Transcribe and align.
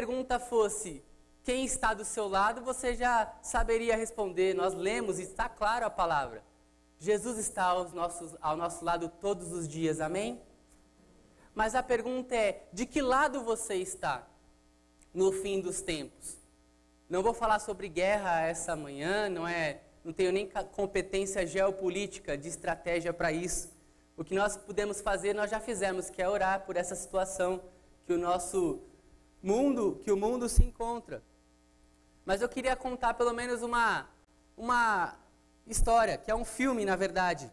pergunta 0.00 0.38
fosse 0.38 1.04
quem 1.44 1.62
está 1.62 1.92
do 1.92 2.06
seu 2.06 2.26
lado, 2.26 2.62
você 2.62 2.94
já 2.94 3.30
saberia 3.42 3.94
responder. 3.94 4.54
Nós 4.54 4.72
lemos 4.72 5.18
e 5.18 5.24
está 5.24 5.46
claro 5.46 5.84
a 5.84 5.90
palavra. 5.90 6.42
Jesus 6.98 7.36
está 7.36 7.64
aos 7.64 7.92
nossos, 7.92 8.34
ao 8.40 8.56
nosso 8.56 8.82
lado 8.82 9.10
todos 9.20 9.52
os 9.52 9.68
dias, 9.68 10.00
amém? 10.00 10.40
Mas 11.54 11.74
a 11.74 11.82
pergunta 11.82 12.34
é: 12.34 12.66
de 12.72 12.86
que 12.86 13.02
lado 13.02 13.42
você 13.42 13.74
está 13.74 14.26
no 15.12 15.32
fim 15.32 15.60
dos 15.60 15.82
tempos? 15.82 16.38
Não 17.06 17.22
vou 17.22 17.34
falar 17.34 17.58
sobre 17.58 17.86
guerra 17.86 18.40
essa 18.40 18.74
manhã, 18.74 19.28
não 19.28 19.46
é, 19.46 19.82
não 20.02 20.14
tenho 20.14 20.32
nem 20.32 20.48
competência 20.72 21.46
geopolítica 21.46 22.38
de 22.38 22.48
estratégia 22.48 23.12
para 23.12 23.30
isso. 23.30 23.70
O 24.16 24.24
que 24.24 24.34
nós 24.34 24.56
podemos 24.56 25.02
fazer, 25.02 25.34
nós 25.34 25.50
já 25.50 25.60
fizemos, 25.60 26.08
que 26.08 26.22
é 26.22 26.28
orar 26.28 26.64
por 26.64 26.78
essa 26.78 26.94
situação 26.94 27.62
que 28.06 28.14
o 28.14 28.18
nosso 28.18 28.80
mundo, 29.42 30.00
que 30.02 30.12
o 30.12 30.16
mundo 30.16 30.48
se 30.48 30.62
encontra. 30.64 31.22
Mas 32.24 32.42
eu 32.42 32.48
queria 32.48 32.76
contar 32.76 33.14
pelo 33.14 33.32
menos 33.32 33.62
uma 33.62 34.08
uma 34.60 35.16
história, 35.66 36.18
que 36.18 36.30
é 36.30 36.34
um 36.34 36.44
filme, 36.44 36.84
na 36.84 36.94
verdade. 36.94 37.50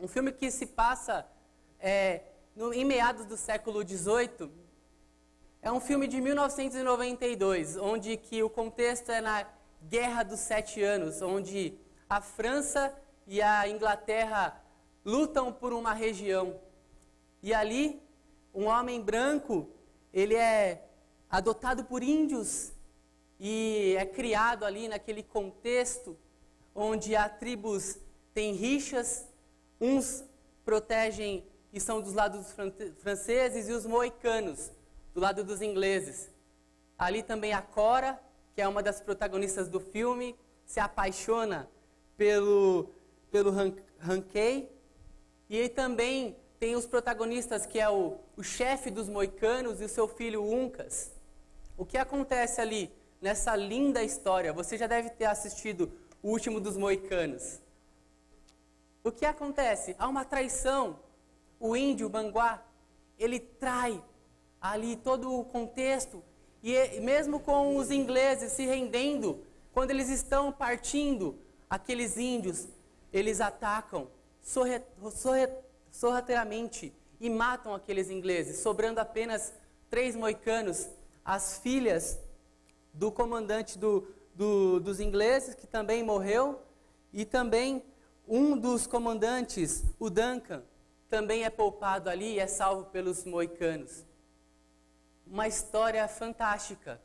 Um 0.00 0.08
filme 0.08 0.32
que 0.32 0.50
se 0.50 0.66
passa 0.66 1.24
é, 1.78 2.22
no, 2.56 2.74
em 2.74 2.84
meados 2.84 3.24
do 3.24 3.36
século 3.36 3.86
XVIII. 3.86 4.50
É 5.62 5.70
um 5.70 5.80
filme 5.80 6.08
de 6.08 6.20
1992, 6.20 7.76
onde 7.76 8.16
que 8.16 8.42
o 8.42 8.50
contexto 8.50 9.10
é 9.10 9.20
na 9.20 9.46
Guerra 9.82 10.24
dos 10.24 10.40
Sete 10.40 10.82
Anos, 10.82 11.22
onde 11.22 11.78
a 12.10 12.20
França 12.20 12.92
e 13.26 13.40
a 13.40 13.68
Inglaterra 13.68 14.60
lutam 15.04 15.52
por 15.52 15.72
uma 15.72 15.92
região. 15.92 16.60
E 17.42 17.54
ali, 17.54 18.02
um 18.52 18.66
homem 18.66 19.00
branco, 19.00 19.68
ele 20.12 20.34
é 20.34 20.83
adotado 21.34 21.82
por 21.82 22.00
índios 22.00 22.72
e 23.40 23.96
é 23.98 24.06
criado 24.06 24.64
ali 24.64 24.86
naquele 24.86 25.20
contexto 25.20 26.16
onde 26.72 27.16
há 27.16 27.28
tribos 27.28 27.98
têm 28.32 28.54
rixas, 28.54 29.26
uns 29.80 30.24
protegem 30.64 31.44
e 31.72 31.80
são 31.80 32.00
dos 32.00 32.14
lados 32.14 32.38
dos 32.38 32.54
franceses 32.98 33.68
e 33.68 33.72
os 33.72 33.84
moicanos, 33.84 34.70
do 35.12 35.20
lado 35.20 35.42
dos 35.42 35.60
ingleses. 35.60 36.30
Ali 36.96 37.20
também 37.20 37.52
a 37.52 37.60
Cora, 37.60 38.20
que 38.54 38.62
é 38.62 38.68
uma 38.68 38.80
das 38.80 39.00
protagonistas 39.00 39.68
do 39.68 39.80
filme, 39.80 40.36
se 40.64 40.78
apaixona 40.78 41.68
pelo, 42.16 42.88
pelo 43.32 43.50
Hankei. 44.00 44.70
E 45.50 45.60
aí 45.60 45.68
também 45.68 46.36
tem 46.60 46.76
os 46.76 46.86
protagonistas, 46.86 47.66
que 47.66 47.80
é 47.80 47.90
o, 47.90 48.18
o 48.36 48.42
chefe 48.44 48.88
dos 48.88 49.08
moicanos 49.08 49.80
e 49.80 49.84
o 49.84 49.88
seu 49.88 50.06
filho 50.06 50.40
Uncas. 50.44 51.12
O 51.76 51.84
que 51.84 51.98
acontece 51.98 52.60
ali 52.60 52.92
nessa 53.20 53.56
linda 53.56 54.02
história? 54.02 54.52
Você 54.52 54.78
já 54.78 54.86
deve 54.86 55.10
ter 55.10 55.24
assistido 55.24 55.92
o 56.22 56.30
último 56.30 56.60
dos 56.60 56.76
moicanos. 56.76 57.60
O 59.02 59.10
que 59.10 59.26
acontece? 59.26 59.96
Há 59.98 60.08
uma 60.08 60.24
traição. 60.24 61.00
O 61.58 61.76
índio, 61.76 62.08
banguá, 62.08 62.64
ele 63.18 63.40
trai 63.40 64.02
ali 64.60 64.96
todo 64.96 65.32
o 65.38 65.44
contexto. 65.44 66.22
E 66.62 67.00
mesmo 67.00 67.40
com 67.40 67.76
os 67.76 67.90
ingleses 67.90 68.52
se 68.52 68.64
rendendo, 68.64 69.44
quando 69.72 69.90
eles 69.90 70.08
estão 70.08 70.52
partindo, 70.52 71.38
aqueles 71.68 72.16
índios, 72.16 72.68
eles 73.12 73.40
atacam 73.40 74.08
sorrateiramente 75.90 76.94
e 77.20 77.28
matam 77.28 77.74
aqueles 77.74 78.10
ingleses, 78.10 78.58
sobrando 78.58 79.00
apenas 79.00 79.52
três 79.90 80.16
moicanos, 80.16 80.88
as 81.24 81.58
filhas 81.58 82.18
do 82.92 83.10
comandante 83.10 83.78
do, 83.78 84.06
do, 84.34 84.78
dos 84.80 85.00
ingleses, 85.00 85.54
que 85.54 85.66
também 85.66 86.02
morreu, 86.02 86.60
e 87.12 87.24
também 87.24 87.82
um 88.28 88.58
dos 88.58 88.86
comandantes, 88.86 89.84
o 89.98 90.10
Duncan, 90.10 90.62
também 91.08 91.44
é 91.44 91.50
poupado 91.50 92.10
ali 92.10 92.34
e 92.34 92.38
é 92.40 92.46
salvo 92.46 92.86
pelos 92.86 93.24
moicanos. 93.24 94.04
Uma 95.26 95.46
história 95.48 96.06
fantástica, 96.08 97.00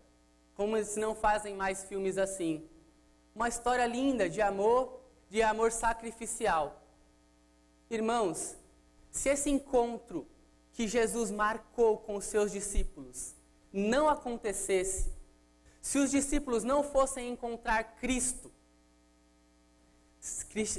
como 0.55 0.75
eles 0.75 0.95
não 0.95 1.15
fazem 1.15 1.55
mais 1.55 1.83
filmes 1.83 2.17
assim. 2.17 2.67
Uma 3.35 3.47
história 3.47 3.85
linda 3.85 4.29
de 4.29 4.41
amor, 4.41 4.99
de 5.29 5.41
amor 5.41 5.71
sacrificial. 5.71 6.83
Irmãos, 7.89 8.55
se 9.11 9.29
esse 9.29 9.49
encontro 9.49 10.27
que 10.73 10.87
Jesus 10.87 11.31
marcou 11.31 11.97
com 11.97 12.15
os 12.15 12.25
seus 12.25 12.51
discípulos 12.51 13.35
não 13.71 14.09
acontecesse, 14.09 15.11
se 15.81 15.97
os 15.97 16.11
discípulos 16.11 16.63
não 16.63 16.83
fossem 16.83 17.29
encontrar 17.31 17.83
Cristo, 17.95 18.51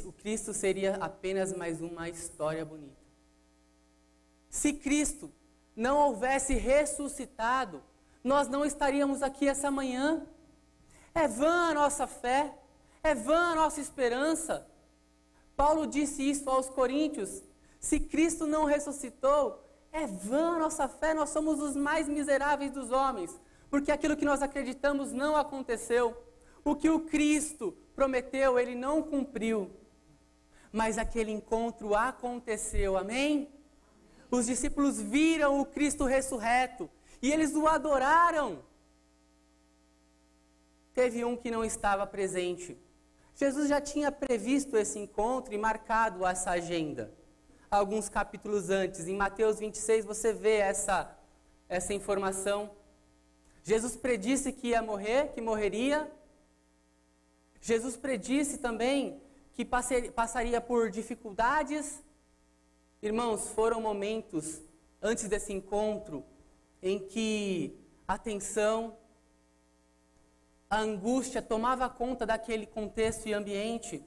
o 0.05 0.13
Cristo 0.13 0.53
seria 0.53 0.97
apenas 0.97 1.53
mais 1.53 1.81
uma 1.81 2.09
história 2.09 2.65
bonita. 2.65 3.01
Se 4.51 4.73
Cristo 4.73 5.33
não 5.75 5.97
houvesse 5.97 6.55
ressuscitado, 6.55 7.83
nós 8.23 8.49
não 8.49 8.65
estaríamos 8.65 9.23
aqui 9.23 9.49
essa 9.49 9.71
manhã. 9.71 10.27
É 11.15 11.27
vã 11.27 11.71
a 11.71 11.75
nossa 11.75 12.07
fé, 12.07 12.55
é 13.03 13.15
vã 13.15 13.53
a 13.53 13.55
nossa 13.55 13.81
esperança. 13.81 14.67
Paulo 15.57 15.87
disse 15.87 16.29
isso 16.29 16.49
aos 16.51 16.69
Coríntios: 16.69 17.43
se 17.79 17.99
Cristo 17.99 18.47
não 18.47 18.65
ressuscitou, 18.65 19.65
é 19.93 20.07
vã 20.07 20.57
a 20.57 20.59
nossa 20.59 20.89
fé, 20.89 21.15
nós 21.15 21.31
somos 21.31 21.61
os 21.61 21.77
mais 21.77 22.09
miseráveis 22.09 22.71
dos 22.71 22.91
homens 22.91 23.39
porque 23.71 23.93
aquilo 23.93 24.17
que 24.17 24.25
nós 24.25 24.43
acreditamos 24.43 25.13
não 25.13 25.37
aconteceu. 25.37 26.27
O 26.65 26.75
que 26.75 26.91
o 26.91 27.01
Cristo 27.01 27.73
prometeu, 27.95 28.59
ele 28.59 28.75
não 28.75 29.01
cumpriu. 29.01 29.71
Mas 30.73 30.99
aquele 30.99 31.31
encontro 31.31 31.95
aconteceu, 31.95 32.97
amém? 32.97 33.49
Os 34.31 34.47
discípulos 34.47 35.01
viram 35.01 35.61
o 35.61 35.65
Cristo 35.65 36.05
ressurreto 36.05 36.91
e 37.23 37.33
eles 37.33 37.55
o 37.55 37.67
adoraram. 37.67 38.63
Teve 40.93 41.25
um 41.25 41.37
que 41.37 41.51
não 41.51 41.65
estava 41.65 42.07
presente. 42.07 42.77
Jesus 43.37 43.69
já 43.69 43.81
tinha 43.81 44.13
previsto 44.13 44.77
esse 44.77 44.99
encontro 44.99 45.55
e 45.55 45.59
marcado 45.59 46.27
essa 46.27 46.51
agenda. 46.51 47.15
Alguns 47.71 48.09
capítulos 48.09 48.69
antes, 48.69 49.07
em 49.07 49.15
Mateus 49.15 49.61
26, 49.61 50.05
você 50.05 50.33
vê 50.33 50.57
essa, 50.57 51.17
essa 51.69 51.95
informação. 51.95 52.69
Jesus 53.63 53.95
predisse 53.95 54.53
que 54.53 54.71
ia 54.71 54.83
morrer, 54.83 55.29
que 55.33 55.41
morreria. 55.41 56.11
Jesus 57.61 57.97
predisse 57.97 58.59
também 58.59 59.23
que 59.53 59.65
passaria 59.65 60.61
por 60.61 60.91
dificuldades. 60.91 62.03
Irmãos, 63.01 63.51
foram 63.51 63.81
momentos 63.81 64.61
antes 65.01 65.29
desse 65.29 65.53
encontro 65.53 66.25
em 66.83 66.99
que 66.99 67.79
a 68.09 68.19
tensão, 68.19 68.97
a 70.69 70.81
angústia 70.81 71.41
tomava 71.41 71.89
conta 71.89 72.27
daquele 72.27 72.67
contexto 72.67 73.29
e 73.29 73.33
ambiente. 73.33 74.05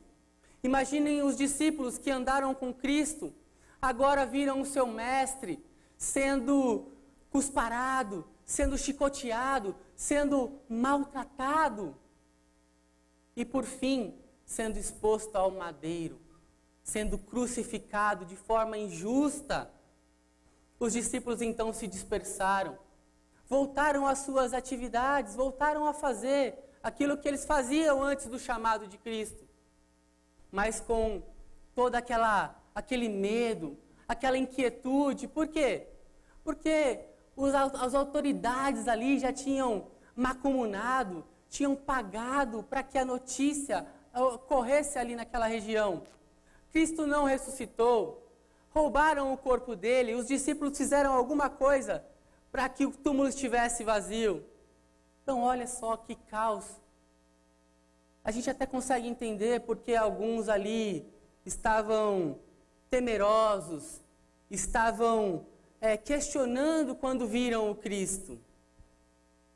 Imaginem 0.61 1.23
os 1.23 1.37
discípulos 1.37 1.97
que 1.97 2.11
andaram 2.11 2.53
com 2.53 2.73
Cristo, 2.73 3.33
agora 3.83 4.25
viram 4.25 4.61
o 4.61 4.65
seu 4.65 4.87
mestre 4.87 5.61
sendo 5.97 6.89
cusparado, 7.29 8.25
sendo 8.45 8.77
chicoteado, 8.77 9.75
sendo 9.93 10.57
maltratado. 10.69 11.93
E, 13.35 13.43
por 13.43 13.65
fim, 13.65 14.17
sendo 14.45 14.79
exposto 14.79 15.35
ao 15.35 15.51
madeiro, 15.51 16.17
sendo 16.81 17.17
crucificado 17.17 18.23
de 18.23 18.37
forma 18.37 18.77
injusta. 18.77 19.69
Os 20.79 20.93
discípulos 20.93 21.41
então 21.41 21.73
se 21.73 21.85
dispersaram, 21.85 22.77
voltaram 23.47 24.07
às 24.07 24.19
suas 24.19 24.53
atividades, 24.53 25.35
voltaram 25.35 25.85
a 25.85 25.93
fazer 25.93 26.57
aquilo 26.81 27.17
que 27.17 27.27
eles 27.27 27.43
faziam 27.43 28.01
antes 28.01 28.27
do 28.27 28.39
chamado 28.39 28.87
de 28.87 28.97
Cristo, 28.97 29.43
mas 30.49 30.79
com 30.79 31.21
toda 31.75 31.97
aquela 31.97 32.62
aquele 32.73 33.09
medo, 33.09 33.77
aquela 34.07 34.37
inquietude. 34.37 35.27
Por 35.27 35.47
quê? 35.47 35.87
Porque 36.43 36.99
as 37.79 37.93
autoridades 37.93 38.87
ali 38.87 39.19
já 39.19 39.31
tinham 39.33 39.87
macumunado, 40.15 41.25
tinham 41.49 41.75
pagado 41.75 42.63
para 42.63 42.83
que 42.83 42.97
a 42.97 43.05
notícia 43.05 43.87
corresse 44.47 44.99
ali 44.99 45.15
naquela 45.15 45.47
região. 45.47 46.03
Cristo 46.71 47.07
não 47.07 47.25
ressuscitou, 47.25 48.31
roubaram 48.69 49.31
o 49.31 49.37
corpo 49.37 49.75
dele, 49.75 50.15
os 50.15 50.27
discípulos 50.27 50.77
fizeram 50.77 51.13
alguma 51.13 51.49
coisa 51.49 52.03
para 52.51 52.67
que 52.69 52.85
o 52.85 52.91
túmulo 52.91 53.29
estivesse 53.29 53.83
vazio. 53.83 54.43
Então, 55.21 55.41
olha 55.41 55.65
só 55.67 55.95
que 55.97 56.15
caos. 56.15 56.65
A 58.23 58.31
gente 58.31 58.49
até 58.49 58.65
consegue 58.65 59.07
entender 59.07 59.61
porque 59.61 59.95
alguns 59.95 60.49
ali 60.49 61.07
estavam 61.45 62.39
temerosos, 62.93 63.99
estavam 64.51 65.47
é, 65.81 65.97
questionando 65.97 66.93
quando 66.93 67.25
viram 67.25 67.71
o 67.71 67.75
Cristo. 67.75 68.39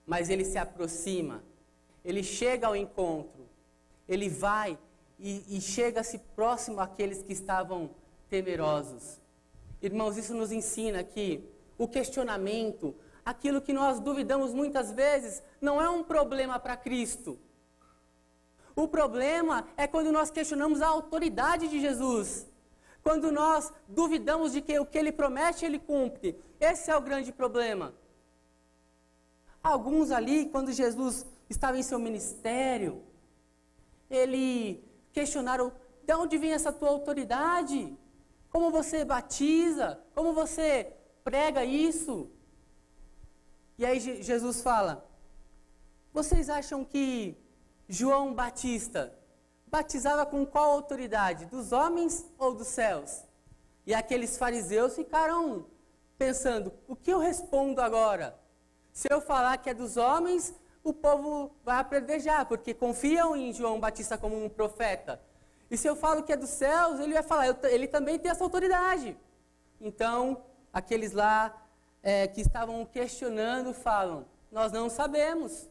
mas 0.08 0.32
ele 0.32 0.44
se 0.44 0.58
aproxima, 0.58 1.44
ele 2.04 2.24
chega 2.24 2.66
ao 2.66 2.76
encontro, 2.76 3.48
ele 4.10 4.28
vai 4.28 4.76
e, 5.20 5.44
e 5.56 5.62
chega-se 5.62 6.18
próximo 6.36 6.80
àqueles 6.80 7.22
que 7.22 7.32
estavam 7.32 7.92
temerosos. 8.28 9.20
Irmãos, 9.84 10.18
isso 10.18 10.34
nos 10.34 10.52
ensina 10.52 11.04
que 11.04 11.44
o 11.78 11.88
questionamento, 11.88 12.96
aquilo 13.24 13.62
que 13.62 13.72
nós 13.72 14.00
duvidamos 14.00 14.52
muitas 14.52 14.92
vezes, 14.92 15.44
não 15.62 15.80
é 15.80 15.88
um 15.88 16.04
problema 16.04 16.58
para 16.58 16.76
Cristo. 16.76 17.38
O 18.76 18.88
problema 18.88 19.68
é 19.78 19.86
quando 19.86 20.12
nós 20.12 20.32
questionamos 20.32 20.82
a 20.82 20.88
autoridade 20.88 21.68
de 21.68 21.80
Jesus. 21.80 22.47
Quando 23.08 23.32
nós 23.32 23.72
duvidamos 23.88 24.52
de 24.52 24.62
que 24.62 24.78
o 24.78 24.86
que 24.86 24.98
ele 24.98 25.14
promete, 25.14 25.64
ele 25.64 25.80
cumpre. 25.80 26.38
Esse 26.60 26.92
é 26.92 26.98
o 26.98 27.00
grande 27.00 27.32
problema. 27.32 27.94
Alguns 29.64 30.12
ali, 30.12 30.50
quando 30.50 30.74
Jesus 30.74 31.26
estava 31.50 31.78
em 31.78 31.84
seu 31.84 32.00
ministério, 32.00 33.02
ele 34.10 34.84
questionaram: 35.14 35.72
de 36.06 36.14
onde 36.14 36.38
vem 36.38 36.52
essa 36.52 36.74
tua 36.74 36.90
autoridade? 36.90 37.98
Como 38.50 38.72
você 38.72 39.06
batiza? 39.06 39.88
Como 40.14 40.34
você 40.34 40.94
prega 41.24 41.64
isso? 41.64 42.30
E 43.78 43.86
aí 43.86 44.02
Jesus 44.02 44.62
fala: 44.62 45.10
Vocês 46.12 46.50
acham 46.50 46.84
que 46.84 47.38
João 47.88 48.34
Batista 48.34 49.17
batizava 49.68 50.26
com 50.26 50.46
qual 50.46 50.72
autoridade? 50.72 51.46
Dos 51.46 51.72
homens 51.72 52.26
ou 52.38 52.54
dos 52.54 52.68
céus? 52.68 53.24
E 53.86 53.94
aqueles 53.94 54.38
fariseus 54.38 54.96
ficaram 54.96 55.66
pensando: 56.18 56.74
o 56.88 56.96
que 56.96 57.12
eu 57.12 57.20
respondo 57.20 57.82
agora? 57.82 58.38
Se 58.92 59.08
eu 59.10 59.22
falar 59.22 59.58
que 59.58 59.70
é 59.70 59.74
dos 59.74 59.96
homens, 59.98 60.54
o 60.84 60.94
povo 60.94 61.56
vai 61.64 61.78
apredejar, 61.78 62.46
porque 62.46 62.74
confiam 62.74 63.36
em 63.36 63.54
João 63.54 63.80
Batista 63.80 64.18
como 64.18 64.44
um 64.44 64.50
profeta. 64.50 65.22
E 65.70 65.78
se 65.78 65.88
eu 65.88 65.96
falo 65.96 66.24
que 66.24 66.32
é 66.32 66.38
dos 66.38 66.50
céus, 66.50 67.00
ele 67.00 67.14
vai 67.14 67.24
falar, 67.24 67.48
ele 67.66 67.88
também 67.88 68.18
tem 68.18 68.32
essa 68.32 68.44
autoridade. 68.44 69.18
Então, 69.80 70.44
aqueles 70.72 71.12
lá 71.12 71.56
é, 72.02 72.28
que 72.28 72.42
estavam 72.42 72.86
questionando 72.86 73.74
falam: 73.74 74.26
Nós 74.52 74.72
não 74.72 74.90
sabemos. 74.90 75.70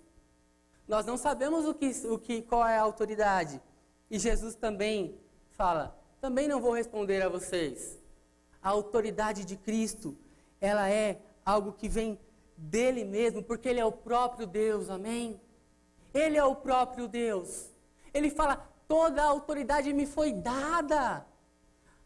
Nós 0.87 1.05
não 1.05 1.17
sabemos 1.17 1.67
o 1.67 1.75
que, 1.75 1.91
o 2.07 2.19
que, 2.19 2.43
qual 2.43 2.65
é 2.67 2.79
a 2.79 2.83
autoridade. 2.83 3.61
E 4.11 4.19
Jesus 4.19 4.55
também 4.55 5.19
fala: 5.50 5.99
Também 6.20 6.49
não 6.49 6.61
vou 6.61 6.73
responder 6.73 7.23
a 7.23 7.29
vocês. 7.29 7.99
A 8.62 8.70
autoridade 8.70 9.44
de 9.44 9.56
Cristo, 9.56 10.17
ela 10.61 10.88
é 10.91 11.20
algo 11.44 11.73
que 11.73 11.88
vem 11.88 12.19
dele 12.56 13.05
mesmo, 13.05 13.43
porque 13.43 13.69
ele 13.69 13.81
é 13.81 13.85
o 13.85 13.93
próprio 13.93 14.47
Deus, 14.47 14.88
amém? 14.88 15.41
Ele 16.12 16.37
é 16.37 16.44
o 16.44 16.56
próprio 16.56 17.06
Deus. 17.06 17.70
Ele 18.12 18.31
fala: 18.31 18.56
toda 18.88 19.23
a 19.23 19.26
autoridade 19.26 19.93
me 19.93 20.06
foi 20.06 20.32
dada. 20.32 21.26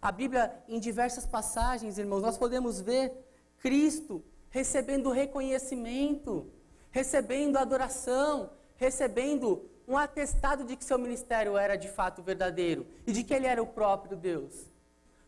A 0.02 0.10
Bíblia, 0.10 0.62
em 0.66 0.80
diversas 0.80 1.26
passagens, 1.26 1.98
irmãos, 1.98 2.22
nós 2.22 2.38
podemos 2.38 2.80
ver 2.80 3.12
Cristo 3.58 4.24
recebendo 4.48 5.10
reconhecimento, 5.10 6.50
recebendo 6.90 7.56
adoração, 7.56 8.50
recebendo 8.76 9.69
um 9.90 9.98
atestado 9.98 10.62
de 10.62 10.76
que 10.76 10.84
seu 10.84 10.96
ministério 10.96 11.56
era 11.56 11.74
de 11.74 11.88
fato 11.88 12.22
verdadeiro 12.22 12.86
e 13.04 13.12
de 13.12 13.24
que 13.24 13.34
ele 13.34 13.46
era 13.46 13.60
o 13.60 13.66
próprio 13.66 14.16
Deus. 14.16 14.54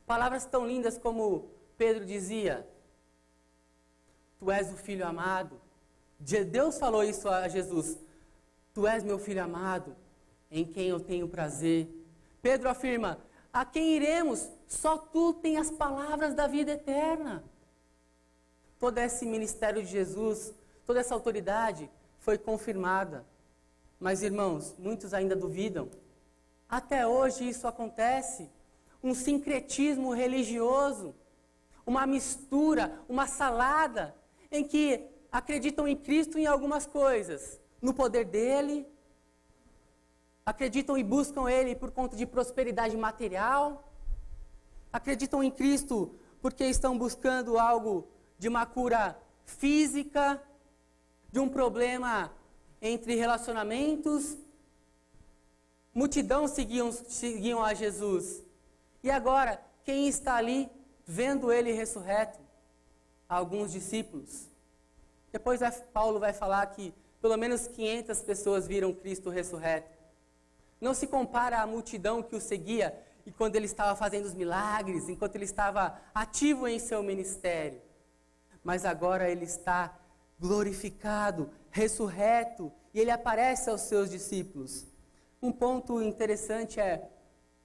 Palavras 0.06 0.44
tão 0.44 0.64
lindas 0.64 0.96
como 0.96 1.50
Pedro 1.76 2.06
dizia: 2.06 2.64
Tu 4.38 4.48
és 4.52 4.72
o 4.72 4.76
filho 4.76 5.04
amado. 5.04 5.60
Deus 6.20 6.78
falou 6.78 7.02
isso 7.02 7.28
a 7.28 7.48
Jesus: 7.48 7.98
Tu 8.72 8.86
és 8.86 9.02
meu 9.02 9.18
filho 9.18 9.42
amado, 9.42 9.96
em 10.48 10.64
quem 10.64 10.86
eu 10.86 11.00
tenho 11.00 11.28
prazer. 11.28 11.88
Pedro 12.40 12.68
afirma: 12.68 13.18
A 13.52 13.64
quem 13.64 13.96
iremos? 13.96 14.48
Só 14.68 14.96
tu 14.96 15.34
tens 15.34 15.58
as 15.58 15.70
palavras 15.72 16.34
da 16.34 16.46
vida 16.46 16.70
eterna. 16.70 17.42
Todo 18.78 18.98
esse 18.98 19.26
ministério 19.26 19.82
de 19.82 19.88
Jesus, 19.88 20.54
toda 20.86 21.00
essa 21.00 21.14
autoridade 21.14 21.90
foi 22.20 22.38
confirmada. 22.38 23.26
Mas, 24.02 24.20
irmãos, 24.20 24.74
muitos 24.80 25.14
ainda 25.14 25.36
duvidam. 25.36 25.88
Até 26.68 27.06
hoje 27.06 27.48
isso 27.48 27.68
acontece. 27.68 28.50
Um 29.00 29.14
sincretismo 29.14 30.12
religioso, 30.12 31.14
uma 31.86 32.04
mistura, 32.04 32.98
uma 33.08 33.28
salada, 33.28 34.12
em 34.50 34.64
que 34.64 35.08
acreditam 35.30 35.86
em 35.86 35.96
Cristo 35.96 36.36
em 36.36 36.46
algumas 36.46 36.84
coisas, 36.84 37.60
no 37.80 37.94
poder 37.94 38.24
dele, 38.24 38.88
acreditam 40.44 40.98
e 40.98 41.04
buscam 41.04 41.48
Ele 41.48 41.76
por 41.76 41.92
conta 41.92 42.16
de 42.16 42.26
prosperidade 42.26 42.96
material, 42.96 43.88
acreditam 44.92 45.44
em 45.44 45.50
Cristo 45.50 46.12
porque 46.40 46.64
estão 46.64 46.98
buscando 46.98 47.56
algo 47.56 48.08
de 48.36 48.48
uma 48.48 48.66
cura 48.66 49.16
física, 49.44 50.42
de 51.30 51.38
um 51.38 51.48
problema 51.48 52.32
entre 52.82 53.14
relacionamentos. 53.14 54.36
Multidão 55.94 56.48
seguiam, 56.48 56.90
seguiam 56.90 57.62
a 57.62 57.72
Jesus. 57.72 58.42
E 59.02 59.10
agora, 59.10 59.62
quem 59.84 60.08
está 60.08 60.34
ali 60.34 60.68
vendo 61.06 61.52
ele 61.52 61.72
ressurreto? 61.72 62.40
Alguns 63.28 63.70
discípulos. 63.70 64.48
Depois 65.30 65.60
Paulo 65.92 66.18
vai 66.18 66.32
falar 66.32 66.66
que 66.66 66.92
pelo 67.20 67.36
menos 67.36 67.68
500 67.68 68.20
pessoas 68.22 68.66
viram 68.66 68.92
Cristo 68.92 69.30
ressurreto. 69.30 69.96
Não 70.80 70.92
se 70.92 71.06
compara 71.06 71.62
à 71.62 71.66
multidão 71.66 72.22
que 72.22 72.34
o 72.34 72.40
seguia 72.40 73.00
e 73.24 73.30
quando 73.30 73.54
ele 73.54 73.66
estava 73.66 73.94
fazendo 73.94 74.24
os 74.24 74.34
milagres, 74.34 75.08
enquanto 75.08 75.36
ele 75.36 75.44
estava 75.44 76.00
ativo 76.12 76.66
em 76.66 76.80
seu 76.80 77.00
ministério. 77.02 77.80
Mas 78.64 78.84
agora 78.84 79.30
ele 79.30 79.44
está 79.44 79.96
glorificado, 80.40 81.48
ressurreto, 81.72 82.70
e 82.94 83.00
ele 83.00 83.10
aparece 83.10 83.68
aos 83.68 83.80
seus 83.80 84.08
discípulos. 84.08 84.86
Um 85.40 85.50
ponto 85.50 86.00
interessante 86.00 86.78
é 86.78 87.10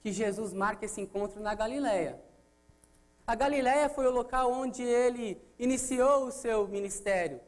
que 0.00 0.10
Jesus 0.10 0.52
marca 0.52 0.86
esse 0.86 1.00
encontro 1.00 1.40
na 1.40 1.54
Galileia. 1.54 2.20
A 3.26 3.34
Galileia 3.34 3.88
foi 3.90 4.06
o 4.06 4.10
local 4.10 4.50
onde 4.50 4.82
ele 4.82 5.40
iniciou 5.58 6.26
o 6.26 6.32
seu 6.32 6.66
ministério, 6.66 7.40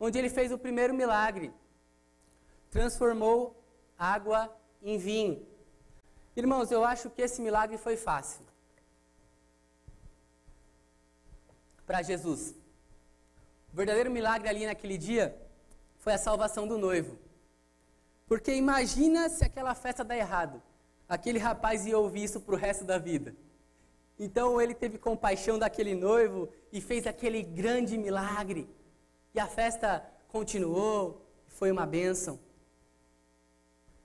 onde 0.00 0.18
ele 0.18 0.30
fez 0.30 0.50
o 0.50 0.58
primeiro 0.58 0.94
milagre. 0.94 1.52
Transformou 2.70 3.62
água 3.98 4.50
em 4.82 4.96
vinho. 4.96 5.46
Irmãos, 6.34 6.70
eu 6.70 6.82
acho 6.82 7.10
que 7.10 7.20
esse 7.20 7.42
milagre 7.42 7.76
foi 7.76 7.96
fácil. 7.96 8.42
Para 11.84 12.00
Jesus. 12.00 12.54
O 13.72 13.76
verdadeiro 13.76 14.10
milagre 14.10 14.48
ali 14.48 14.64
naquele 14.64 14.96
dia 14.96 15.36
foi 16.00 16.14
a 16.14 16.18
salvação 16.18 16.66
do 16.66 16.76
noivo. 16.76 17.16
Porque 18.26 18.52
imagina 18.54 19.28
se 19.28 19.44
aquela 19.44 19.74
festa 19.74 20.02
dá 20.02 20.16
errado. 20.16 20.60
Aquele 21.08 21.38
rapaz 21.38 21.86
ia 21.86 21.98
ouvir 21.98 22.24
isso 22.24 22.40
para 22.40 22.54
o 22.54 22.58
resto 22.58 22.84
da 22.84 22.98
vida. 22.98 23.34
Então 24.18 24.60
ele 24.60 24.74
teve 24.74 24.98
compaixão 24.98 25.58
daquele 25.58 25.94
noivo 25.94 26.48
e 26.72 26.80
fez 26.80 27.06
aquele 27.06 27.42
grande 27.42 27.96
milagre. 27.98 28.68
E 29.34 29.40
a 29.40 29.46
festa 29.46 30.04
continuou, 30.28 31.26
foi 31.48 31.70
uma 31.70 31.86
bênção. 31.86 32.38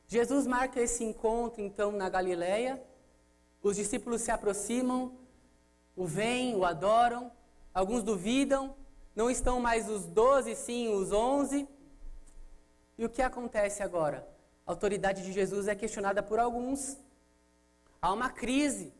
Jesus 0.08 0.46
marca 0.46 0.80
esse 0.82 1.04
encontro 1.04 1.62
então 1.62 1.92
na 1.92 2.10
Galileia. 2.10 2.82
Os 3.62 3.75
discípulos 3.75 4.22
se 4.22 4.32
aproximam, 4.32 5.18
o 5.96 6.06
veem, 6.06 6.56
o 6.56 6.66
adoram. 6.66 7.32
Alguns 7.74 8.04
duvidam, 8.04 8.75
não 9.16 9.30
estão 9.30 9.60
mais 9.60 9.90
os 9.90 10.06
doze, 10.06 10.56
sim 10.56 10.88
os 10.90 11.12
onze. 11.12 11.68
E 12.98 13.06
o 13.06 13.10
que 13.10 13.22
acontece 13.22 13.84
agora? 13.84 14.28
A 14.66 14.72
autoridade 14.72 15.24
de 15.24 15.32
Jesus 15.32 15.68
é 15.68 15.75
questionada 15.75 16.24
por 16.24 16.40
alguns. 16.40 16.98
Há 18.02 18.12
uma 18.14 18.30
crise. 18.30 18.94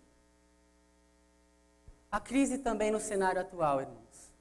A 2.12 2.20
crise 2.20 2.58
também 2.58 2.92
no 2.92 3.00
cenário 3.00 3.42
atual, 3.42 3.82
irmãos. 3.82 4.34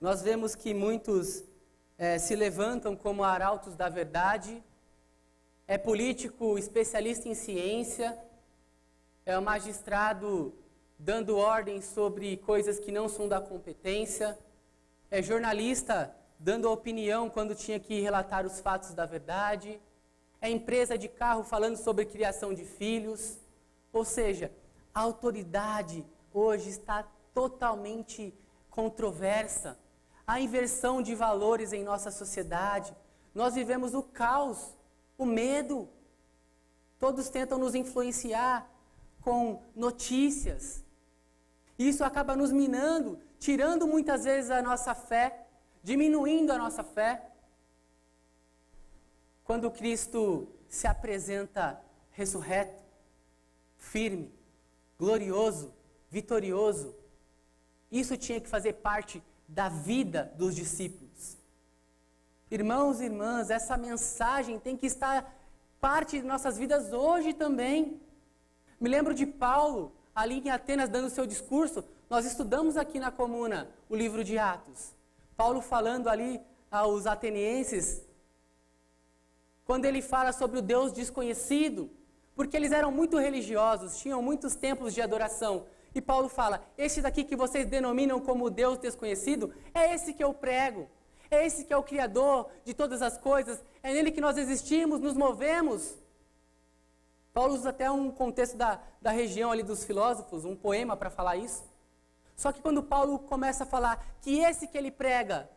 Nós 0.00 0.22
vemos 0.22 0.54
que 0.54 0.72
muitos 0.72 1.44
é, 1.98 2.18
se 2.18 2.34
levantam 2.34 2.96
como 2.96 3.24
arautos 3.24 3.74
da 3.74 3.88
verdade 3.88 4.62
é 5.66 5.78
político 5.78 6.58
especialista 6.58 7.28
em 7.28 7.34
ciência, 7.34 8.18
é 9.24 9.38
magistrado 9.40 10.54
dando 10.98 11.36
ordens 11.36 11.86
sobre 11.86 12.36
coisas 12.36 12.78
que 12.78 12.92
não 12.92 13.08
são 13.08 13.26
da 13.26 13.40
competência, 13.40 14.38
é 15.10 15.22
jornalista 15.22 16.14
dando 16.44 16.70
opinião 16.70 17.30
quando 17.30 17.54
tinha 17.54 17.80
que 17.80 18.02
relatar 18.02 18.44
os 18.44 18.60
fatos 18.60 18.92
da 18.92 19.06
verdade, 19.06 19.80
é 20.42 20.50
empresa 20.50 20.98
de 20.98 21.08
carro 21.08 21.42
falando 21.42 21.78
sobre 21.78 22.04
criação 22.04 22.52
de 22.52 22.66
filhos. 22.66 23.38
Ou 23.90 24.04
seja, 24.04 24.52
a 24.94 25.00
autoridade 25.00 26.04
hoje 26.34 26.68
está 26.68 27.08
totalmente 27.32 28.34
controversa. 28.68 29.78
A 30.26 30.38
inversão 30.38 31.00
de 31.00 31.14
valores 31.14 31.72
em 31.72 31.82
nossa 31.82 32.10
sociedade. 32.10 32.94
nós 33.34 33.54
vivemos 33.54 33.94
o 33.94 34.02
caos, 34.02 34.76
o 35.16 35.24
medo. 35.24 35.88
Todos 36.98 37.30
tentam 37.30 37.56
nos 37.56 37.74
influenciar 37.74 38.70
com 39.22 39.62
notícias. 39.74 40.84
Isso 41.78 42.04
acaba 42.04 42.36
nos 42.36 42.52
minando, 42.52 43.18
tirando 43.38 43.86
muitas 43.86 44.24
vezes 44.24 44.50
a 44.50 44.60
nossa 44.60 44.94
fé, 44.94 45.43
diminuindo 45.84 46.50
a 46.50 46.58
nossa 46.58 46.82
fé. 46.82 47.30
Quando 49.44 49.70
Cristo 49.70 50.48
se 50.66 50.86
apresenta 50.86 51.78
ressurreto, 52.10 52.82
firme, 53.76 54.32
glorioso, 54.98 55.74
vitorioso, 56.10 56.96
isso 57.92 58.16
tinha 58.16 58.40
que 58.40 58.48
fazer 58.48 58.72
parte 58.74 59.22
da 59.46 59.68
vida 59.68 60.32
dos 60.38 60.56
discípulos. 60.56 61.36
Irmãos 62.50 63.00
e 63.00 63.04
irmãs, 63.04 63.50
essa 63.50 63.76
mensagem 63.76 64.58
tem 64.58 64.76
que 64.76 64.86
estar 64.86 65.38
parte 65.80 66.18
de 66.18 66.26
nossas 66.26 66.56
vidas 66.56 66.94
hoje 66.94 67.34
também. 67.34 68.00
Me 68.80 68.88
lembro 68.88 69.12
de 69.12 69.26
Paulo, 69.26 69.92
ali 70.14 70.38
em 70.38 70.50
Atenas, 70.50 70.88
dando 70.88 71.10
seu 71.10 71.26
discurso. 71.26 71.84
Nós 72.08 72.24
estudamos 72.24 72.78
aqui 72.78 72.98
na 72.98 73.10
comuna 73.10 73.68
o 73.86 73.94
livro 73.94 74.24
de 74.24 74.38
Atos. 74.38 74.93
Paulo 75.36 75.60
falando 75.60 76.08
ali 76.08 76.40
aos 76.70 77.06
atenienses, 77.06 78.06
quando 79.64 79.84
ele 79.84 80.02
fala 80.02 80.32
sobre 80.32 80.58
o 80.58 80.62
Deus 80.62 80.92
desconhecido, 80.92 81.90
porque 82.34 82.56
eles 82.56 82.72
eram 82.72 82.90
muito 82.90 83.18
religiosos, 83.18 83.98
tinham 83.98 84.20
muitos 84.20 84.54
templos 84.54 84.92
de 84.92 85.00
adoração. 85.00 85.66
E 85.94 86.00
Paulo 86.00 86.28
fala: 86.28 86.62
Esse 86.76 87.00
daqui 87.00 87.24
que 87.24 87.36
vocês 87.36 87.66
denominam 87.66 88.20
como 88.20 88.50
Deus 88.50 88.78
desconhecido, 88.78 89.54
é 89.72 89.94
esse 89.94 90.12
que 90.12 90.22
eu 90.22 90.34
prego. 90.34 90.88
É 91.30 91.46
esse 91.46 91.64
que 91.64 91.72
é 91.72 91.76
o 91.76 91.82
Criador 91.82 92.48
de 92.64 92.74
todas 92.74 93.02
as 93.02 93.18
coisas, 93.18 93.64
é 93.82 93.92
nele 93.92 94.12
que 94.12 94.20
nós 94.20 94.36
existimos, 94.36 95.00
nos 95.00 95.14
movemos. 95.14 95.98
Paulo 97.32 97.54
usa 97.54 97.70
até 97.70 97.90
um 97.90 98.10
contexto 98.10 98.56
da, 98.56 98.80
da 99.02 99.10
região 99.10 99.50
ali 99.50 99.62
dos 99.62 99.84
filósofos, 99.84 100.44
um 100.44 100.54
poema 100.54 100.96
para 100.96 101.10
falar 101.10 101.36
isso. 101.36 101.64
Só 102.36 102.52
que 102.52 102.60
quando 102.60 102.82
Paulo 102.82 103.18
começa 103.18 103.64
a 103.64 103.66
falar 103.66 104.04
que 104.20 104.40
esse 104.40 104.66
que 104.66 104.76
ele 104.76 104.90
prega 104.90 105.48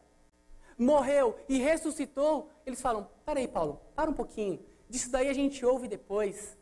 morreu 0.77 1.35
e 1.49 1.57
ressuscitou, 1.57 2.49
eles 2.65 2.81
falam: 2.81 3.09
peraí, 3.25 3.47
Paulo, 3.47 3.81
para 3.95 4.09
um 4.09 4.13
pouquinho. 4.13 4.63
Disso 4.89 5.11
daí 5.11 5.27
a 5.27 5.33
gente 5.33 5.65
ouve 5.65 5.87
depois. 5.87 6.55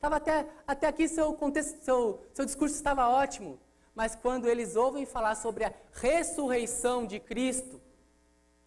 Tava 0.00 0.16
até, 0.16 0.46
até 0.66 0.86
aqui 0.86 1.08
seu, 1.08 1.32
contexto, 1.32 1.82
seu, 1.82 2.24
seu 2.32 2.44
discurso 2.44 2.74
estava 2.74 3.08
ótimo. 3.08 3.58
Mas 3.94 4.14
quando 4.14 4.48
eles 4.48 4.76
ouvem 4.76 5.04
falar 5.04 5.34
sobre 5.34 5.64
a 5.64 5.72
ressurreição 5.92 7.04
de 7.04 7.18
Cristo, 7.18 7.80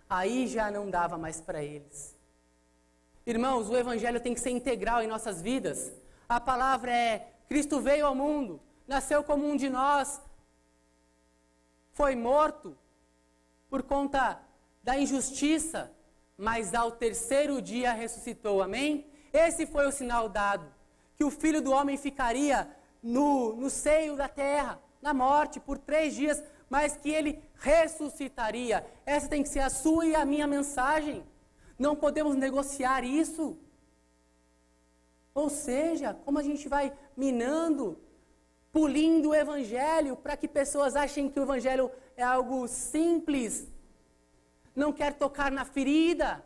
aí 0.09 0.45
já 0.45 0.69
não 0.69 0.89
dava 0.89 1.17
mais 1.17 1.39
para 1.39 1.63
eles. 1.63 2.17
Irmãos, 3.25 3.69
o 3.69 3.77
Evangelho 3.77 4.19
tem 4.19 4.33
que 4.33 4.41
ser 4.41 4.49
integral 4.49 5.01
em 5.01 5.07
nossas 5.07 5.41
vidas. 5.41 5.93
A 6.27 6.39
palavra 6.39 6.91
é: 6.91 7.31
Cristo 7.47 7.79
veio 7.79 8.05
ao 8.05 8.15
mundo, 8.15 8.59
nasceu 8.85 9.23
como 9.23 9.47
um 9.47 9.55
de 9.55 9.69
nós, 9.69 10.19
foi 11.93 12.15
morto 12.15 12.77
por 13.69 13.83
conta 13.83 14.41
da 14.83 14.97
injustiça, 14.97 15.91
mas 16.37 16.73
ao 16.73 16.91
terceiro 16.91 17.61
dia 17.61 17.91
ressuscitou. 17.93 18.61
Amém? 18.61 19.05
Esse 19.31 19.65
foi 19.65 19.87
o 19.87 19.91
sinal 19.91 20.27
dado: 20.27 20.65
que 21.15 21.23
o 21.23 21.31
filho 21.31 21.61
do 21.61 21.71
homem 21.71 21.97
ficaria 21.97 22.69
no, 23.01 23.55
no 23.55 23.69
seio 23.69 24.15
da 24.15 24.27
terra, 24.27 24.81
na 25.01 25.13
morte, 25.13 25.59
por 25.59 25.77
três 25.77 26.15
dias, 26.15 26.43
mas 26.69 26.95
que 26.95 27.09
ele 27.09 27.41
ressuscitaria. 27.55 28.85
Essa 29.05 29.27
tem 29.27 29.43
que 29.43 29.49
ser 29.49 29.59
a 29.59 29.69
sua 29.69 30.05
e 30.05 30.15
a 30.15 30.25
minha 30.25 30.47
mensagem. 30.47 31.23
Não 31.77 31.95
podemos 31.95 32.35
negociar 32.35 33.03
isso. 33.03 33.57
Ou 35.33 35.49
seja, 35.49 36.13
como 36.13 36.39
a 36.39 36.43
gente 36.43 36.67
vai 36.67 36.93
minando, 37.15 37.97
pulindo 38.71 39.29
o 39.29 39.35
evangelho 39.35 40.15
para 40.15 40.37
que 40.37 40.47
pessoas 40.47 40.95
achem 40.95 41.29
que 41.29 41.39
o 41.39 41.43
evangelho 41.43 41.91
é 42.15 42.23
algo 42.23 42.67
simples, 42.67 43.67
não 44.75 44.93
quer 44.93 45.13
tocar 45.13 45.51
na 45.51 45.65
ferida. 45.65 46.43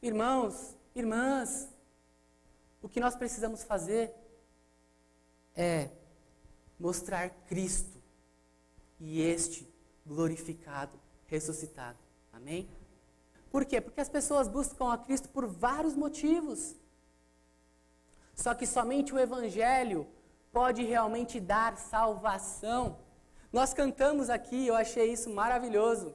Irmãos, 0.00 0.76
irmãs, 0.94 1.68
o 2.82 2.88
que 2.88 2.98
nós 2.98 3.14
precisamos 3.14 3.62
fazer 3.62 4.12
é 5.54 5.90
mostrar 6.78 7.30
Cristo 7.46 8.02
e 8.98 9.20
este 9.22 9.72
glorificado, 10.04 10.98
ressuscitado. 11.26 11.98
Amém? 12.32 12.68
Por 13.50 13.64
quê? 13.64 13.80
Porque 13.80 14.00
as 14.00 14.08
pessoas 14.08 14.48
buscam 14.48 14.92
a 14.92 14.98
Cristo 14.98 15.28
por 15.28 15.46
vários 15.46 15.94
motivos. 15.94 16.74
Só 18.34 18.54
que 18.54 18.66
somente 18.66 19.14
o 19.14 19.18
Evangelho 19.18 20.06
pode 20.52 20.84
realmente 20.84 21.40
dar 21.40 21.76
salvação. 21.76 22.98
Nós 23.52 23.72
cantamos 23.72 24.28
aqui, 24.28 24.66
eu 24.66 24.76
achei 24.76 25.12
isso 25.12 25.30
maravilhoso. 25.30 26.14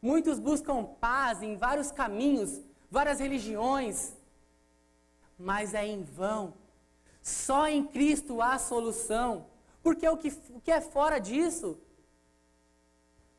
Muitos 0.00 0.38
buscam 0.38 0.84
paz 0.84 1.42
em 1.42 1.56
vários 1.56 1.90
caminhos, 1.90 2.60
várias 2.90 3.20
religiões, 3.20 4.14
mas 5.38 5.74
é 5.74 5.86
em 5.86 6.02
vão. 6.02 6.54
Só 7.22 7.68
em 7.68 7.84
Cristo 7.84 8.42
há 8.42 8.58
solução. 8.58 9.46
Porque 9.82 10.08
o 10.08 10.16
que, 10.16 10.28
o 10.50 10.60
que 10.60 10.72
é 10.72 10.80
fora 10.80 11.18
disso 11.18 11.78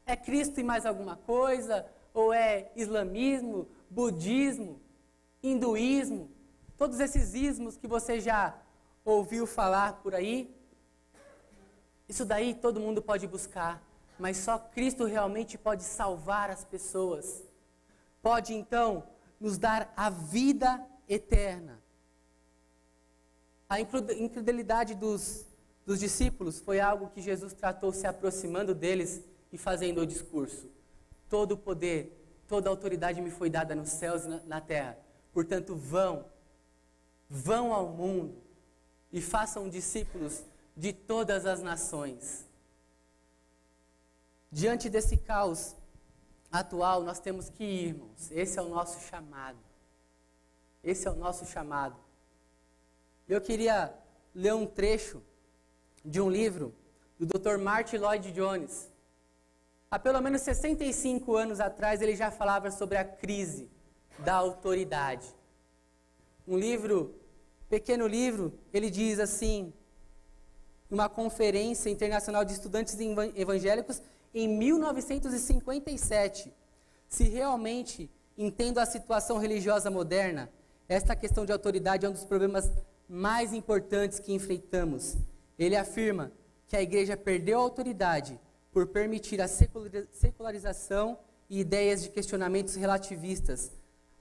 é 0.05 0.15
Cristo 0.15 0.59
e 0.59 0.63
mais 0.63 0.85
alguma 0.85 1.15
coisa, 1.15 1.85
ou 2.13 2.31
é 2.31 2.71
islamismo, 2.75 3.67
budismo, 3.89 4.79
hinduísmo, 5.41 6.29
todos 6.77 6.99
esses 6.99 7.33
ismos 7.33 7.77
que 7.77 7.87
você 7.87 8.19
já 8.19 8.55
ouviu 9.05 9.47
falar 9.47 10.01
por 10.01 10.13
aí. 10.13 10.53
Isso 12.09 12.25
daí 12.25 12.53
todo 12.53 12.79
mundo 12.79 13.01
pode 13.01 13.27
buscar, 13.27 13.81
mas 14.19 14.37
só 14.37 14.57
Cristo 14.57 15.05
realmente 15.05 15.57
pode 15.57 15.83
salvar 15.83 16.49
as 16.49 16.65
pessoas. 16.65 17.43
Pode 18.21 18.53
então 18.53 19.07
nos 19.39 19.57
dar 19.57 19.93
a 19.95 20.09
vida 20.09 20.85
eterna. 21.07 21.81
A 23.69 23.79
incredulidade 23.79 24.93
dos 24.95 25.45
dos 25.85 25.99
discípulos 25.99 26.59
foi 26.59 26.79
algo 26.79 27.09
que 27.09 27.21
Jesus 27.21 27.53
tratou 27.53 27.93
se 27.93 28.07
aproximando 28.07 28.73
deles 28.73 29.23
e 29.51 29.57
fazendo 29.57 30.01
o 30.01 30.05
discurso. 30.05 30.67
Todo 31.29 31.51
o 31.51 31.57
poder, 31.57 32.11
toda 32.47 32.67
a 32.67 32.71
autoridade 32.71 33.21
me 33.21 33.29
foi 33.29 33.49
dada 33.49 33.75
nos 33.75 33.89
céus 33.89 34.25
e 34.25 34.27
na, 34.27 34.41
na 34.45 34.61
terra. 34.61 34.97
Portanto, 35.31 35.75
vão, 35.75 36.25
vão 37.29 37.71
ao 37.71 37.87
mundo 37.89 38.35
e 39.15 39.21
façam 39.21 39.69
discípulos 39.69 40.43
de 40.75 40.91
todas 40.91 41.45
as 41.45 41.61
nações. 41.61 42.45
Diante 44.51 44.89
desse 44.89 45.15
caos 45.15 45.73
atual, 46.51 47.01
nós 47.01 47.21
temos 47.21 47.47
que 47.47 47.63
ir, 47.63 47.87
irmãos. 47.87 48.29
Esse 48.29 48.59
é 48.59 48.61
o 48.61 48.67
nosso 48.67 48.99
chamado. 49.07 49.57
Esse 50.83 51.07
é 51.07 51.11
o 51.11 51.15
nosso 51.15 51.45
chamado. 51.45 51.95
Eu 53.25 53.39
queria 53.39 53.93
ler 54.33 54.53
um 54.53 54.67
trecho 54.67 55.23
de 56.03 56.19
um 56.19 56.29
livro 56.29 56.75
do 57.17 57.25
Dr. 57.25 57.57
Martin 57.57 57.99
Lloyd 57.99 58.33
Jones. 58.33 58.91
Há 59.89 59.97
pelo 59.97 60.21
menos 60.21 60.41
65 60.41 61.37
anos 61.37 61.61
atrás, 61.61 62.01
ele 62.01 62.17
já 62.17 62.31
falava 62.31 62.69
sobre 62.69 62.97
a 62.97 63.05
crise 63.05 63.71
da 64.19 64.33
autoridade. 64.33 65.25
Um 66.45 66.57
livro, 66.57 67.15
pequeno 67.69 68.07
livro, 68.07 68.53
ele 68.73 68.89
diz 68.89 69.19
assim, 69.19 69.73
numa 70.89 71.09
conferência 71.09 71.89
internacional 71.89 72.45
de 72.45 72.53
estudantes 72.53 72.95
evangélicos 73.35 74.01
em 74.33 74.47
1957, 74.47 76.53
se 77.07 77.23
realmente 77.23 78.09
entendo 78.37 78.79
a 78.79 78.85
situação 78.85 79.37
religiosa 79.37 79.89
moderna, 79.89 80.49
esta 80.87 81.15
questão 81.15 81.45
de 81.45 81.51
autoridade 81.51 82.05
é 82.05 82.09
um 82.09 82.13
dos 82.13 82.25
problemas 82.25 82.71
mais 83.07 83.53
importantes 83.53 84.19
que 84.19 84.33
enfrentamos. 84.33 85.15
Ele 85.57 85.75
afirma 85.75 86.31
que 86.67 86.75
a 86.75 86.81
igreja 86.81 87.15
perdeu 87.15 87.59
a 87.59 87.61
autoridade 87.61 88.39
por 88.71 88.87
permitir 88.87 89.41
a 89.41 89.47
secularização 89.47 91.17
e 91.49 91.59
ideias 91.59 92.03
de 92.03 92.09
questionamentos 92.09 92.75
relativistas, 92.75 93.71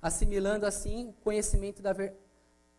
assimilando 0.01 0.65
assim 0.65 1.09
o 1.09 1.13
conhecimento 1.25 1.83
da, 1.83 1.93
ver, 1.93 2.15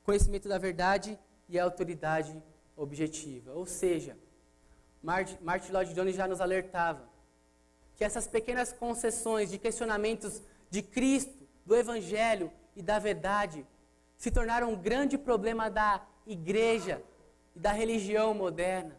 conhecimento 0.05 0.47
da 0.47 0.57
verdade 0.57 1.17
e 1.49 1.59
a 1.59 1.63
autoridade 1.63 2.41
objetiva. 2.77 3.51
Ou 3.53 3.65
seja, 3.65 4.17
Martin 5.01 5.71
Lloyd 5.71 5.93
Jones 5.93 6.15
já 6.15 6.27
nos 6.27 6.39
alertava 6.39 7.07
que 7.95 8.03
essas 8.03 8.27
pequenas 8.27 8.71
concessões 8.71 9.49
de 9.49 9.57
questionamentos 9.57 10.41
de 10.69 10.81
Cristo, 10.81 11.45
do 11.65 11.75
Evangelho 11.75 12.51
e 12.75 12.81
da 12.81 12.99
verdade 12.99 13.65
se 14.17 14.31
tornaram 14.31 14.71
um 14.71 14.75
grande 14.75 15.17
problema 15.17 15.69
da 15.69 16.05
igreja 16.25 17.01
e 17.55 17.59
da 17.59 17.71
religião 17.71 18.33
moderna. 18.33 18.95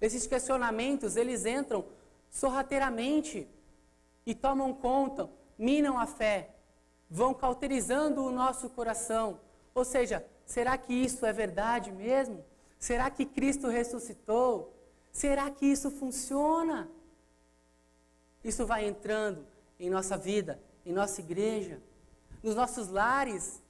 Esses 0.00 0.26
questionamentos, 0.26 1.16
eles 1.16 1.46
entram 1.46 1.84
sorrateiramente 2.30 3.48
e 4.26 4.34
tomam 4.34 4.74
conta 4.74 5.30
minam 5.58 5.98
a 5.98 6.06
fé, 6.06 6.50
vão 7.08 7.32
cauterizando 7.32 8.24
o 8.24 8.30
nosso 8.30 8.68
coração. 8.70 9.40
Ou 9.74 9.84
seja, 9.84 10.24
será 10.46 10.78
que 10.78 10.92
isso 10.92 11.26
é 11.26 11.32
verdade 11.32 11.90
mesmo? 11.90 12.44
Será 12.78 13.10
que 13.10 13.26
Cristo 13.26 13.68
ressuscitou? 13.68 14.72
Será 15.10 15.50
que 15.50 15.66
isso 15.66 15.90
funciona? 15.90 16.88
Isso 18.42 18.66
vai 18.66 18.86
entrando 18.86 19.46
em 19.80 19.90
nossa 19.90 20.16
vida, 20.16 20.60
em 20.84 20.92
nossa 20.92 21.20
igreja, 21.20 21.80
nos 22.42 22.54
nossos 22.54 22.88
lares. 22.88 23.62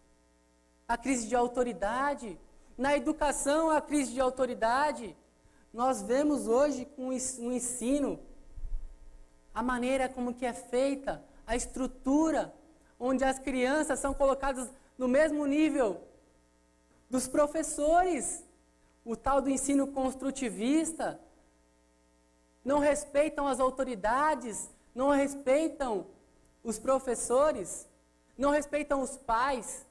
A 0.87 0.99
crise 0.99 1.27
de 1.27 1.35
autoridade, 1.35 2.39
na 2.77 2.95
educação, 2.95 3.71
a 3.71 3.81
crise 3.81 4.13
de 4.13 4.21
autoridade. 4.21 5.17
Nós 5.73 6.03
vemos 6.03 6.47
hoje 6.47 6.85
com 6.85 7.09
o 7.09 7.13
ensino 7.13 8.21
a 9.55 9.63
maneira 9.63 10.09
como 10.09 10.35
que 10.35 10.45
é 10.45 10.53
feita, 10.53 11.25
a 11.47 11.55
estrutura, 11.55 12.53
onde 12.99 13.25
as 13.25 13.39
crianças 13.39 14.01
são 14.01 14.13
colocadas 14.13 14.69
no 14.97 15.09
mesmo 15.09 15.47
nível 15.47 16.01
dos 17.11 17.29
professores. 17.29 18.45
O 19.05 19.15
tal 19.15 19.43
do 19.43 19.51
ensino 19.51 19.89
construtivista, 19.89 21.21
não 22.65 22.79
respeitam 22.79 23.47
as 23.47 23.61
autoridades, 23.61 24.71
não 24.95 25.11
respeitam 25.11 26.07
os 26.63 26.79
professores, 26.79 27.87
não 28.39 28.51
respeitam 28.51 29.03
os 29.03 29.19
pais. 29.19 29.87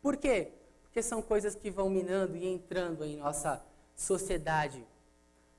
Por 0.00 0.16
quê? 0.16 0.52
Porque 0.82 1.02
são 1.02 1.20
coisas 1.20 1.56
que 1.56 1.70
vão 1.70 1.90
minando 1.90 2.36
e 2.36 2.46
entrando 2.46 3.04
em 3.04 3.16
nossa 3.16 3.60
sociedade. 3.96 4.86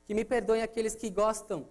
Que 0.07 0.13
me 0.13 0.23
perdoem 0.23 0.61
aqueles 0.61 0.95
que 0.95 1.09
gostam 1.09 1.67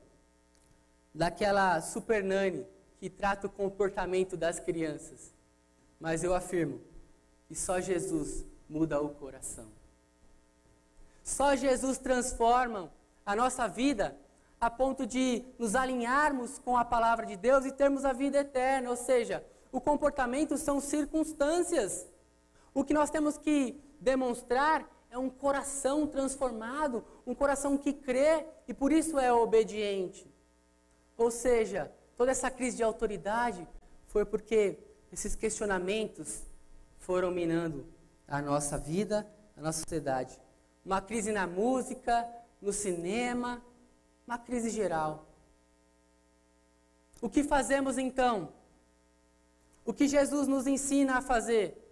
daquela 1.15 1.81
super 1.81 2.23
nani 2.23 2.67
que 3.01 3.09
trata 3.09 3.47
o 3.47 3.51
comportamento 3.51 4.37
das 4.37 4.61
crianças. 4.61 5.33
Mas 5.99 6.23
eu 6.23 6.35
afirmo 6.35 6.81
que 7.49 7.55
só 7.55 7.81
Jesus 7.81 8.45
muda 8.69 9.01
o 9.01 9.09
coração. 9.09 9.67
Só 11.25 11.57
Jesus 11.57 11.97
transforma 11.99 12.93
a 13.25 13.35
nossa 13.35 13.67
vida 13.67 14.17
a 14.61 14.69
ponto 14.69 15.07
de 15.07 15.45
nos 15.59 15.75
alinharmos 15.75 16.59
com 16.59 16.77
a 16.77 16.85
palavra 16.85 17.25
de 17.25 17.37
Deus 17.37 17.65
e 17.65 17.73
termos 17.73 18.05
a 18.05 18.13
vida 18.13 18.39
eterna. 18.39 18.91
Ou 18.91 18.97
seja, 18.97 19.45
o 19.73 19.81
comportamento 19.81 20.59
são 20.59 20.81
circunstâncias. 20.81 22.07
O 22.75 22.85
que 22.85 22.93
nós 22.93 23.09
temos 23.09 23.39
que 23.39 23.81
demonstrar 24.01 24.87
é 25.11 25.17
um 25.17 25.31
coração 25.31 26.07
transformado, 26.07 27.05
um 27.27 27.35
coração 27.35 27.79
que 27.79 27.93
crê 27.93 28.45
e 28.67 28.75
por 28.75 28.93
isso 28.93 29.19
é 29.19 29.33
obediente. 29.33 30.31
Ou 31.17 31.31
seja, 31.31 31.91
toda 32.17 32.31
essa 32.31 32.51
crise 32.51 32.77
de 32.77 32.83
autoridade 32.83 33.67
foi 34.07 34.25
porque 34.25 34.79
esses 35.11 35.35
questionamentos 35.35 36.43
foram 37.09 37.31
minando 37.31 37.87
a 38.29 38.43
nossa 38.43 38.77
vida, 38.77 39.27
a 39.57 39.63
nossa 39.63 39.79
sociedade. 39.79 40.39
Uma 40.85 41.01
crise 41.01 41.33
na 41.33 41.47
música, 41.47 42.29
no 42.61 42.71
cinema, 42.71 43.65
uma 44.27 44.37
crise 44.37 44.69
geral. 44.69 45.27
O 47.23 47.31
que 47.31 47.43
fazemos 47.43 47.97
então? 47.97 48.53
O 49.87 49.95
que 49.95 50.07
Jesus 50.07 50.47
nos 50.47 50.67
ensina 50.67 51.17
a 51.17 51.23
fazer? 51.23 51.83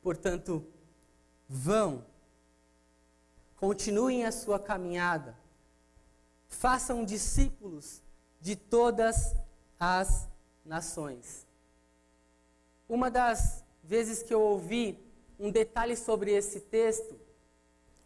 Portanto, 0.00 0.66
vão, 1.46 2.02
continuem 3.56 4.24
a 4.24 4.32
sua 4.32 4.58
caminhada, 4.58 5.36
façam 6.48 7.04
discípulos 7.04 8.00
de 8.40 8.56
todas 8.56 9.36
as 9.78 10.26
nações. 10.64 11.43
Uma 12.88 13.10
das 13.10 13.64
vezes 13.82 14.22
que 14.22 14.34
eu 14.34 14.40
ouvi 14.40 14.98
um 15.38 15.50
detalhe 15.50 15.96
sobre 15.96 16.32
esse 16.32 16.60
texto 16.60 17.18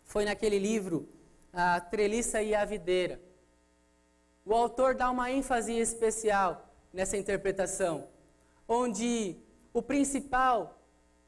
foi 0.05 0.25
naquele 0.25 0.59
livro 0.59 1.09
a 1.53 1.81
treliça 1.81 2.41
e 2.43 2.55
a 2.55 2.65
videira. 2.65 3.21
O 4.45 4.55
autor 4.55 4.95
dá 4.95 5.11
uma 5.11 5.31
ênfase 5.31 5.73
especial 5.73 6.73
nessa 6.93 7.17
interpretação, 7.17 8.09
onde 8.69 9.37
o 9.75 9.83
principal 9.83 10.81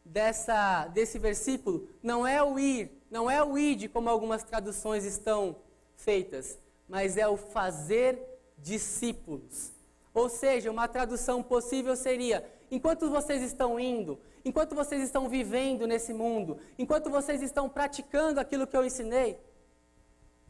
dessa, 0.05 0.87
desse 0.89 1.19
versículo 1.19 1.89
não 2.03 2.27
é 2.27 2.43
o 2.43 2.59
ir, 2.59 3.03
não 3.11 3.29
é 3.29 3.43
o 3.43 3.59
id, 3.59 3.89
como 3.89 4.09
algumas 4.09 4.45
traduções 4.45 5.05
estão 5.05 5.57
feitas, 5.97 6.57
mas 6.89 7.17
é 7.17 7.27
o 7.27 7.37
fazer 7.37 8.19
discípulos. 8.57 9.73
Ou 10.15 10.29
seja, 10.29 10.71
uma 10.71 10.89
tradução 10.89 11.43
possível 11.43 11.97
seria: 11.97 12.49
enquanto 12.71 13.11
vocês 13.11 13.43
estão 13.43 13.79
indo, 13.79 14.19
enquanto 14.45 14.75
vocês 14.75 15.03
estão 15.03 15.29
vivendo 15.29 15.87
nesse 15.87 16.13
mundo, 16.13 16.59
enquanto 16.79 17.11
vocês 17.11 17.43
estão 17.43 17.69
praticando 17.69 18.41
aquilo 18.41 18.67
que 18.67 18.77
eu 18.77 18.85
ensinei, 18.85 19.39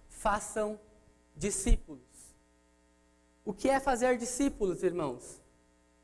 façam 0.08 0.78
discípulos. 1.36 2.00
O 3.44 3.52
que 3.52 3.68
é 3.68 3.80
fazer 3.80 4.18
discípulos, 4.18 4.82
irmãos? 4.82 5.40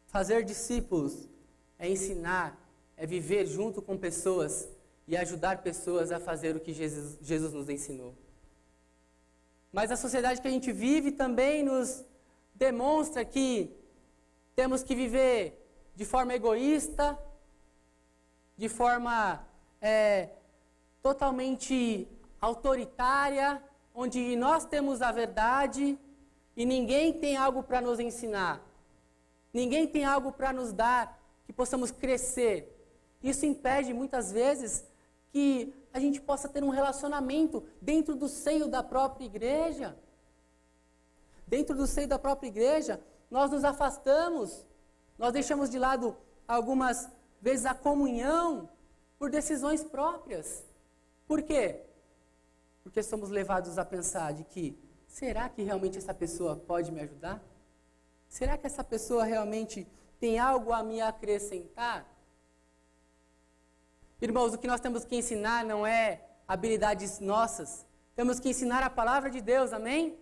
Fazer 0.06 0.42
discípulos 0.44 1.28
é 1.78 1.88
ensinar, 1.88 2.58
é 2.96 3.06
viver 3.06 3.46
junto 3.46 3.82
com 3.82 3.96
pessoas 3.98 4.68
e 5.06 5.16
ajudar 5.16 5.62
pessoas 5.62 6.10
a 6.10 6.18
fazer 6.18 6.56
o 6.56 6.60
que 6.60 6.72
Jesus, 6.72 7.18
Jesus 7.20 7.52
nos 7.52 7.68
ensinou. 7.68 8.14
Mas 9.72 9.90
a 9.90 9.96
sociedade 9.96 10.40
que 10.40 10.48
a 10.48 10.50
gente 10.50 10.72
vive 10.72 11.12
também 11.12 11.62
nos 11.62 12.02
demonstra 12.54 13.24
que 13.24 13.76
temos 14.54 14.82
que 14.82 14.94
viver 14.94 15.65
de 15.96 16.04
forma 16.04 16.34
egoísta, 16.34 17.18
de 18.56 18.68
forma 18.68 19.42
é, 19.80 20.28
totalmente 21.02 22.06
autoritária, 22.40 23.62
onde 23.94 24.36
nós 24.36 24.66
temos 24.66 25.00
a 25.00 25.10
verdade 25.10 25.98
e 26.54 26.66
ninguém 26.66 27.14
tem 27.14 27.36
algo 27.36 27.62
para 27.62 27.80
nos 27.80 27.98
ensinar. 27.98 28.60
Ninguém 29.52 29.88
tem 29.88 30.04
algo 30.04 30.30
para 30.32 30.52
nos 30.52 30.70
dar 30.70 31.18
que 31.46 31.52
possamos 31.52 31.90
crescer. 31.90 32.72
Isso 33.22 33.46
impede 33.46 33.94
muitas 33.94 34.30
vezes 34.30 34.84
que 35.32 35.74
a 35.94 35.98
gente 35.98 36.20
possa 36.20 36.46
ter 36.46 36.62
um 36.62 36.68
relacionamento 36.68 37.64
dentro 37.80 38.14
do 38.14 38.28
seio 38.28 38.68
da 38.68 38.82
própria 38.82 39.24
igreja. 39.24 39.96
Dentro 41.46 41.74
do 41.74 41.86
seio 41.86 42.06
da 42.06 42.18
própria 42.18 42.48
igreja, 42.48 43.00
nós 43.30 43.50
nos 43.50 43.64
afastamos, 43.64 44.66
nós 45.18 45.32
deixamos 45.32 45.70
de 45.70 45.78
lado 45.78 46.16
algumas 46.46 47.08
vezes 47.40 47.66
a 47.66 47.74
comunhão 47.74 48.68
por 49.18 49.30
decisões 49.30 49.82
próprias. 49.82 50.64
Por 51.26 51.42
quê? 51.42 51.86
porque 52.86 53.02
somos 53.02 53.30
levados 53.30 53.78
a 53.78 53.84
pensar 53.84 54.32
de 54.32 54.44
que 54.44 54.78
será 55.08 55.48
que 55.48 55.60
realmente 55.60 55.98
essa 55.98 56.14
pessoa 56.14 56.54
pode 56.54 56.92
me 56.92 57.00
ajudar? 57.00 57.42
Será 58.28 58.56
que 58.56 58.64
essa 58.64 58.84
pessoa 58.84 59.24
realmente 59.24 59.88
tem 60.20 60.38
algo 60.38 60.72
a 60.72 60.84
me 60.84 61.00
acrescentar? 61.00 62.06
Irmãos, 64.22 64.54
o 64.54 64.58
que 64.58 64.68
nós 64.68 64.80
temos 64.80 65.04
que 65.04 65.16
ensinar 65.16 65.64
não 65.64 65.84
é 65.84 66.24
habilidades 66.46 67.18
nossas, 67.18 67.84
temos 68.14 68.38
que 68.38 68.50
ensinar 68.50 68.84
a 68.84 68.88
palavra 68.88 69.30
de 69.30 69.40
Deus, 69.40 69.72
amém? 69.72 70.16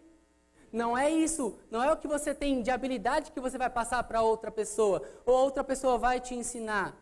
Não 0.75 0.99
é 0.99 1.09
isso, 1.09 1.57
não 1.71 1.81
é 1.81 1.93
o 1.93 1.97
que 1.97 2.09
você 2.09 2.35
tem 2.35 2.61
de 2.61 2.69
habilidade 2.69 3.31
que 3.31 3.39
você 3.39 3.57
vai 3.57 3.71
passar 3.71 4.03
para 4.03 4.23
outra 4.23 4.51
pessoa, 4.51 5.01
ou 5.25 5.33
outra 5.33 5.63
pessoa 5.63 5.97
vai 5.97 6.19
te 6.19 6.35
ensinar. 6.35 7.01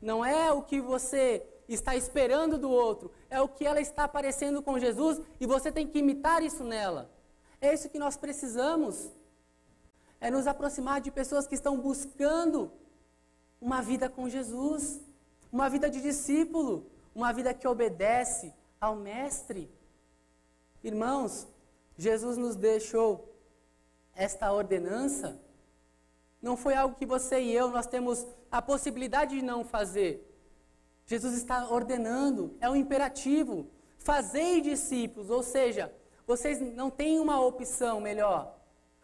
Não 0.00 0.24
é 0.24 0.52
o 0.52 0.62
que 0.62 0.80
você 0.80 1.44
está 1.66 1.96
esperando 1.96 2.56
do 2.56 2.70
outro, 2.70 3.10
é 3.28 3.40
o 3.40 3.48
que 3.48 3.66
ela 3.66 3.80
está 3.80 4.04
aparecendo 4.04 4.62
com 4.62 4.78
Jesus 4.78 5.20
e 5.40 5.44
você 5.44 5.72
tem 5.72 5.88
que 5.88 5.98
imitar 5.98 6.40
isso 6.40 6.62
nela. 6.62 7.10
É 7.60 7.74
isso 7.74 7.88
que 7.88 7.98
nós 7.98 8.16
precisamos. 8.16 9.10
É 10.20 10.30
nos 10.30 10.46
aproximar 10.46 11.00
de 11.00 11.10
pessoas 11.10 11.48
que 11.48 11.56
estão 11.56 11.76
buscando 11.76 12.70
uma 13.60 13.82
vida 13.82 14.08
com 14.08 14.28
Jesus, 14.28 15.00
uma 15.50 15.68
vida 15.68 15.90
de 15.90 16.00
discípulo, 16.00 16.86
uma 17.12 17.32
vida 17.32 17.52
que 17.52 17.66
obedece 17.66 18.54
ao 18.80 18.94
Mestre. 18.94 19.68
Irmãos, 20.84 21.48
Jesus 22.02 22.36
nos 22.36 22.56
deixou 22.56 23.32
esta 24.12 24.52
ordenança. 24.52 25.40
Não 26.40 26.56
foi 26.56 26.74
algo 26.74 26.96
que 26.96 27.06
você 27.06 27.40
e 27.40 27.54
eu 27.54 27.68
nós 27.68 27.86
temos 27.86 28.26
a 28.50 28.60
possibilidade 28.60 29.36
de 29.36 29.42
não 29.42 29.64
fazer. 29.64 30.28
Jesus 31.06 31.34
está 31.34 31.68
ordenando, 31.68 32.56
é 32.60 32.68
um 32.68 32.74
imperativo. 32.74 33.70
Fazei 33.98 34.60
discípulos, 34.60 35.30
ou 35.30 35.44
seja, 35.44 35.94
vocês 36.26 36.60
não 36.60 36.90
têm 36.90 37.20
uma 37.20 37.40
opção 37.40 38.00
melhor. 38.00 38.58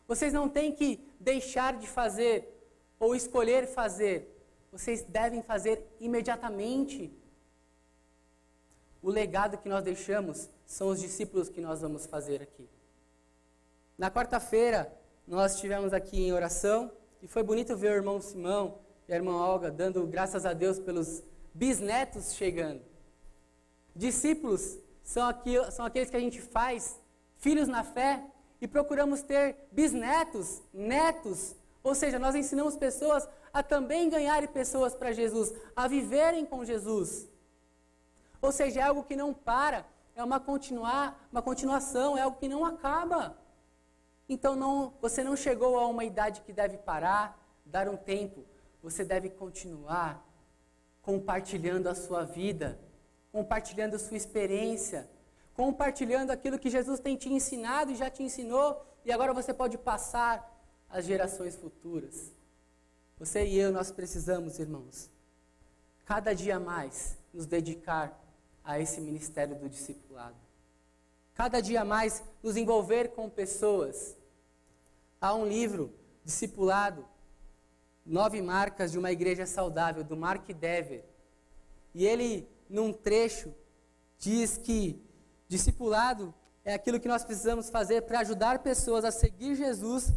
Vocês 0.09 0.33
não 0.33 0.49
têm 0.49 0.73
que 0.73 0.99
deixar 1.21 1.77
de 1.77 1.87
fazer 1.87 2.53
ou 2.99 3.15
escolher 3.15 3.69
fazer. 3.69 4.29
Vocês 4.73 5.05
devem 5.05 5.41
fazer 5.41 5.87
imediatamente. 6.01 7.13
O 9.01 9.09
legado 9.09 9.57
que 9.59 9.69
nós 9.69 9.85
deixamos 9.85 10.51
são 10.67 10.89
os 10.89 10.99
discípulos 10.99 11.49
que 11.49 11.61
nós 11.61 11.81
vamos 11.81 12.05
fazer 12.07 12.43
aqui. 12.43 12.69
Na 13.99 14.13
quarta-feira, 14.13 14.97
nós 15.27 15.57
estivemos 15.57 15.93
aqui 15.93 16.23
em 16.23 16.33
oração 16.33 16.93
e 17.21 17.27
foi 17.27 17.43
bonito 17.43 17.77
ver 17.77 17.91
o 17.91 17.97
irmão 17.97 18.21
Simão 18.21 18.79
e 19.09 19.13
a 19.13 19.17
irmã 19.17 19.35
Olga 19.35 19.73
dando 19.73 20.07
graças 20.07 20.47
a 20.47 20.53
Deus 20.53 20.79
pelos 20.79 21.25
bisnetos 21.53 22.33
chegando. 22.35 22.81
Discípulos 23.97 24.79
são, 25.03 25.27
aqui, 25.27 25.57
são 25.73 25.85
aqueles 25.85 26.09
que 26.09 26.17
a 26.17 26.21
gente 26.21 26.41
faz, 26.41 27.01
filhos 27.39 27.67
na 27.67 27.83
fé, 27.83 28.25
e 28.61 28.69
procuramos 28.69 29.21
ter 29.23 29.57
bisnetos, 29.73 30.63
netos, 30.73 31.57
ou 31.83 31.93
seja, 31.93 32.21
nós 32.21 32.37
ensinamos 32.37 32.77
pessoas 32.77 33.29
a 33.53 33.65
também 33.65 34.09
ganharem 34.09 34.49
pessoas 34.49 34.95
para 34.95 35.11
Jesus, 35.11 35.53
a 35.75 35.89
viverem 35.89 36.47
com 36.47 36.65
Jesus. 36.65 37.29
Ou 38.41 38.53
seja, 38.53 38.79
é 38.79 38.83
algo 38.85 39.03
que 39.03 39.17
não 39.17 39.35
para, 39.35 39.85
é 40.15 40.23
uma, 40.23 40.39
continuar, 40.39 41.29
uma 41.33 41.43
continuação, 41.43 42.17
é 42.17 42.23
algo 42.23 42.39
que 42.39 42.49
não 42.49 42.65
acaba. 42.65 43.37
Então 44.29 44.55
não, 44.55 44.93
você 45.01 45.25
não 45.25 45.35
chegou 45.35 45.79
a 45.79 45.87
uma 45.87 46.05
idade 46.05 46.43
que 46.43 46.53
deve 46.53 46.77
parar, 46.79 47.41
dar 47.65 47.89
um 47.89 47.97
tempo. 47.97 48.45
Você 48.83 49.05
deve 49.05 49.31
continuar 49.31 50.25
compartilhando 51.01 51.89
a 51.89 51.95
sua 51.95 52.25
vida, 52.25 52.79
compartilhando 53.33 53.95
a 53.95 53.99
sua 53.99 54.17
experiência, 54.17 55.09
compartilhando 55.55 56.31
aquilo 56.31 56.59
que 56.59 56.69
Jesus 56.69 57.01
tem 57.01 57.17
te 57.17 57.33
ensinado 57.33 57.91
e 57.91 57.97
já 57.97 58.11
te 58.11 58.23
ensinou, 58.23 58.85
e 59.05 59.11
agora 59.11 59.33
você 59.33 59.55
pode 59.55 59.79
passar 59.79 60.55
às 60.89 61.07
gerações 61.07 61.57
futuras. 61.57 62.31
Você 63.19 63.47
e 63.47 63.59
eu, 63.59 63.73
nós 63.73 63.91
precisamos, 63.91 64.59
irmãos, 64.59 65.11
cada 66.05 66.35
dia 66.35 66.61
mais 66.61 67.17
nos 67.33 67.47
dedicar 67.47 68.23
a 68.63 68.79
esse 68.79 69.01
ministério 69.01 69.57
do 69.57 69.67
discipulado. 69.67 70.37
Cada 71.35 71.61
dia 71.63 71.85
mais 71.87 72.23
nos 72.43 72.57
envolver 72.57 73.13
com 73.13 73.31
pessoas. 73.31 74.15
Há 75.21 75.35
um 75.35 75.45
livro, 75.45 75.93
Discipulado, 76.25 77.05
Nove 78.07 78.41
Marcas 78.41 78.93
de 78.93 78.99
uma 78.99 79.11
Igreja 79.11 79.47
Saudável, 79.47 80.05
do 80.05 80.17
Mark 80.17 80.47
Dever. 80.47 81.05
E 81.93 82.07
ele, 82.07 82.49
num 82.71 82.93
trecho, 82.93 83.53
diz 84.17 84.57
que 84.57 85.03
discipulado 85.49 86.33
é 86.65 86.75
aquilo 86.75 87.01
que 87.01 87.09
nós 87.09 87.25
precisamos 87.25 87.69
fazer 87.69 88.03
para 88.03 88.21
ajudar 88.21 88.61
pessoas 88.61 89.05
a 89.05 89.11
seguir 89.11 89.57
Jesus, 89.57 90.13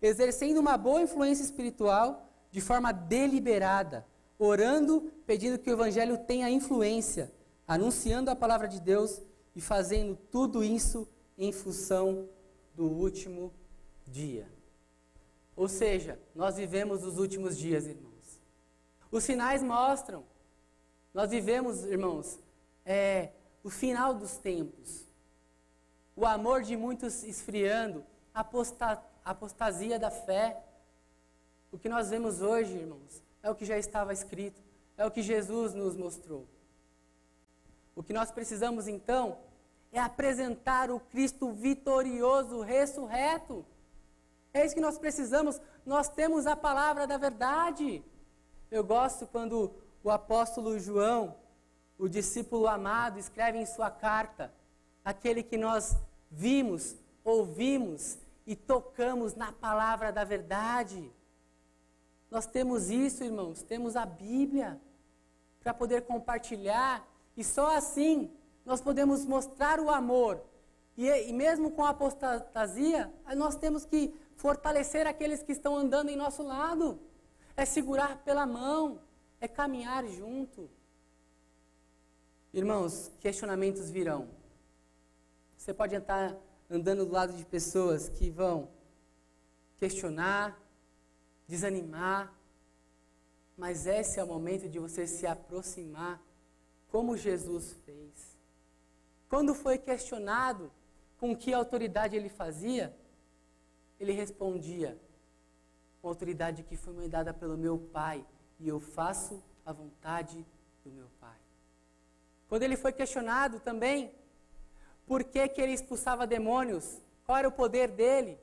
exercendo 0.00 0.58
uma 0.58 0.78
boa 0.78 1.02
influência 1.02 1.42
espiritual 1.42 2.26
de 2.50 2.62
forma 2.62 2.92
deliberada, 2.92 4.06
orando, 4.38 5.12
pedindo 5.26 5.58
que 5.58 5.68
o 5.68 5.74
Evangelho 5.74 6.16
tenha 6.16 6.48
influência, 6.48 7.30
anunciando 7.68 8.30
a 8.30 8.36
palavra 8.36 8.66
de 8.66 8.80
Deus 8.80 9.20
e 9.54 9.60
fazendo 9.60 10.16
tudo 10.30 10.64
isso 10.64 11.06
em 11.36 11.52
função 11.52 12.26
do 12.74 12.86
último 12.86 13.52
dia. 14.06 14.48
Ou 15.54 15.68
seja, 15.68 16.20
nós 16.34 16.56
vivemos 16.56 17.02
os 17.02 17.18
últimos 17.18 17.56
dias, 17.56 17.86
irmãos. 17.86 18.40
Os 19.10 19.24
sinais 19.24 19.62
mostram. 19.62 20.24
Nós 21.14 21.30
vivemos, 21.30 21.84
irmãos, 21.84 22.38
é, 22.84 23.30
o 23.64 23.70
final 23.70 24.14
dos 24.14 24.36
tempos. 24.36 25.06
O 26.14 26.26
amor 26.26 26.62
de 26.62 26.76
muitos 26.76 27.22
esfriando, 27.24 28.04
a 28.34 28.40
aposta, 28.40 29.02
apostasia 29.24 29.98
da 29.98 30.10
fé. 30.10 30.62
O 31.72 31.78
que 31.78 31.88
nós 31.88 32.10
vemos 32.10 32.42
hoje, 32.42 32.76
irmãos, 32.76 33.22
é 33.42 33.50
o 33.50 33.54
que 33.54 33.64
já 33.64 33.78
estava 33.78 34.12
escrito, 34.12 34.62
é 34.96 35.06
o 35.06 35.10
que 35.10 35.22
Jesus 35.22 35.74
nos 35.74 35.96
mostrou. 35.96 36.46
O 37.94 38.02
que 38.02 38.12
nós 38.12 38.30
precisamos 38.30 38.86
então 38.86 39.38
é 39.90 39.98
apresentar 39.98 40.90
o 40.90 41.00
Cristo 41.00 41.52
vitorioso, 41.52 42.60
ressurreto. 42.60 43.64
É 44.56 44.64
isso 44.64 44.74
que 44.74 44.80
nós 44.80 44.98
precisamos. 44.98 45.60
Nós 45.84 46.08
temos 46.08 46.46
a 46.46 46.56
palavra 46.56 47.06
da 47.06 47.18
verdade. 47.18 48.02
Eu 48.70 48.82
gosto 48.82 49.26
quando 49.26 49.70
o 50.02 50.10
apóstolo 50.10 50.78
João, 50.78 51.36
o 51.98 52.08
discípulo 52.08 52.66
amado, 52.66 53.18
escreve 53.18 53.58
em 53.58 53.66
sua 53.66 53.90
carta 53.90 54.50
aquele 55.04 55.42
que 55.42 55.58
nós 55.58 55.94
vimos, 56.30 56.96
ouvimos 57.22 58.16
e 58.46 58.56
tocamos 58.56 59.34
na 59.34 59.52
palavra 59.52 60.10
da 60.10 60.24
verdade. 60.24 61.12
Nós 62.30 62.46
temos 62.46 62.88
isso, 62.88 63.24
irmãos, 63.24 63.60
temos 63.60 63.94
a 63.94 64.06
Bíblia 64.06 64.80
para 65.60 65.74
poder 65.74 66.06
compartilhar 66.06 67.06
e 67.36 67.44
só 67.44 67.76
assim 67.76 68.30
nós 68.64 68.80
podemos 68.80 69.26
mostrar 69.26 69.78
o 69.80 69.90
amor. 69.90 70.42
E, 70.96 71.10
e 71.28 71.32
mesmo 71.34 71.72
com 71.72 71.84
a 71.84 71.90
apostasia, 71.90 73.12
nós 73.36 73.54
temos 73.54 73.84
que 73.84 74.14
fortalecer 74.36 75.06
aqueles 75.06 75.42
que 75.42 75.52
estão 75.52 75.76
andando 75.76 76.08
em 76.08 76.16
nosso 76.16 76.42
lado. 76.42 77.00
É 77.56 77.64
segurar 77.64 78.22
pela 78.22 78.46
mão, 78.46 79.00
é 79.40 79.48
caminhar 79.48 80.06
junto. 80.06 80.70
Irmãos, 82.52 83.10
questionamentos 83.20 83.90
virão. 83.90 84.28
Você 85.56 85.74
pode 85.74 85.96
estar 85.96 86.36
andando 86.70 87.04
do 87.04 87.12
lado 87.12 87.32
de 87.32 87.44
pessoas 87.44 88.08
que 88.08 88.30
vão 88.30 88.68
questionar, 89.76 90.58
desanimar, 91.46 92.32
mas 93.56 93.86
esse 93.86 94.20
é 94.20 94.24
o 94.24 94.26
momento 94.26 94.68
de 94.68 94.78
você 94.78 95.06
se 95.06 95.26
aproximar 95.26 96.22
como 96.88 97.16
Jesus 97.16 97.72
fez. 97.84 98.36
Quando 99.28 99.54
foi 99.54 99.78
questionado 99.78 100.70
com 101.18 101.34
que 101.34 101.52
autoridade 101.52 102.16
ele 102.16 102.28
fazia, 102.28 102.94
ele 103.98 104.12
respondia: 104.12 104.98
com 106.00 106.08
autoridade 106.08 106.62
que 106.62 106.76
foi 106.76 106.94
me 106.94 107.08
dada 107.08 107.32
pelo 107.32 107.56
meu 107.56 107.78
Pai, 107.78 108.24
e 108.58 108.68
eu 108.68 108.80
faço 108.80 109.42
a 109.64 109.72
vontade 109.72 110.46
do 110.84 110.90
meu 110.90 111.08
Pai. 111.20 111.38
Quando 112.48 112.62
ele 112.62 112.76
foi 112.76 112.92
questionado 112.92 113.58
também, 113.60 114.14
por 115.06 115.24
que, 115.24 115.48
que 115.48 115.60
ele 115.60 115.72
expulsava 115.72 116.26
demônios? 116.26 117.00
Qual 117.24 117.38
era 117.38 117.48
o 117.48 117.52
poder 117.52 117.90
dele? 117.90 118.38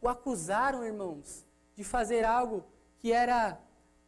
O 0.00 0.08
acusaram, 0.08 0.84
irmãos, 0.84 1.44
de 1.74 1.84
fazer 1.84 2.24
algo 2.24 2.64
que 2.98 3.12
era 3.12 3.60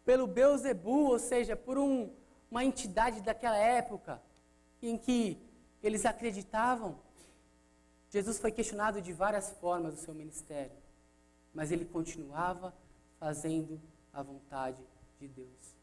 pelo 0.04 0.26
Beuzebu, 0.26 1.10
ou 1.10 1.18
seja, 1.18 1.54
por 1.54 1.78
um, 1.78 2.12
uma 2.50 2.64
entidade 2.64 3.20
daquela 3.20 3.56
época 3.56 4.20
em 4.82 4.96
que 4.96 5.40
eles 5.82 6.04
acreditavam. 6.04 6.98
Jesus 8.10 8.40
foi 8.40 8.50
questionado 8.50 9.00
de 9.00 9.12
várias 9.12 9.50
formas 9.52 9.94
do 9.94 10.00
seu 10.00 10.12
ministério, 10.12 10.76
mas 11.54 11.70
ele 11.70 11.84
continuava 11.84 12.74
fazendo 13.18 13.80
a 14.12 14.20
vontade 14.20 14.82
de 15.18 15.28
Deus. 15.28 15.76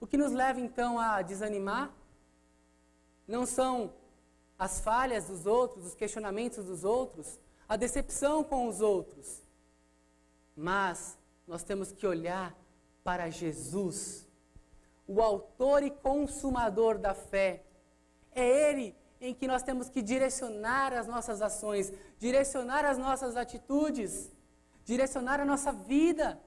O 0.00 0.06
que 0.06 0.16
nos 0.16 0.32
leva 0.32 0.60
então 0.60 0.98
a 0.98 1.22
desanimar 1.22 1.94
não 3.26 3.46
são 3.46 3.92
as 4.58 4.80
falhas 4.80 5.28
dos 5.28 5.46
outros, 5.46 5.86
os 5.86 5.94
questionamentos 5.94 6.64
dos 6.64 6.82
outros, 6.82 7.38
a 7.68 7.76
decepção 7.76 8.42
com 8.42 8.66
os 8.66 8.80
outros, 8.80 9.42
mas 10.56 11.16
nós 11.46 11.62
temos 11.62 11.92
que 11.92 12.06
olhar 12.06 12.56
para 13.04 13.30
Jesus 13.30 14.26
o 15.06 15.22
autor 15.22 15.82
e 15.84 15.90
consumador 15.90 16.98
da 16.98 17.14
fé. 17.14 17.64
É 18.34 18.70
Ele 18.70 18.94
em 19.20 19.34
que 19.34 19.46
nós 19.46 19.62
temos 19.62 19.88
que 19.88 20.00
direcionar 20.00 20.92
as 20.92 21.06
nossas 21.06 21.42
ações, 21.42 21.92
direcionar 22.18 22.84
as 22.84 22.98
nossas 22.98 23.36
atitudes, 23.36 24.30
direcionar 24.84 25.40
a 25.40 25.44
nossa 25.44 25.72
vida. 25.72 26.40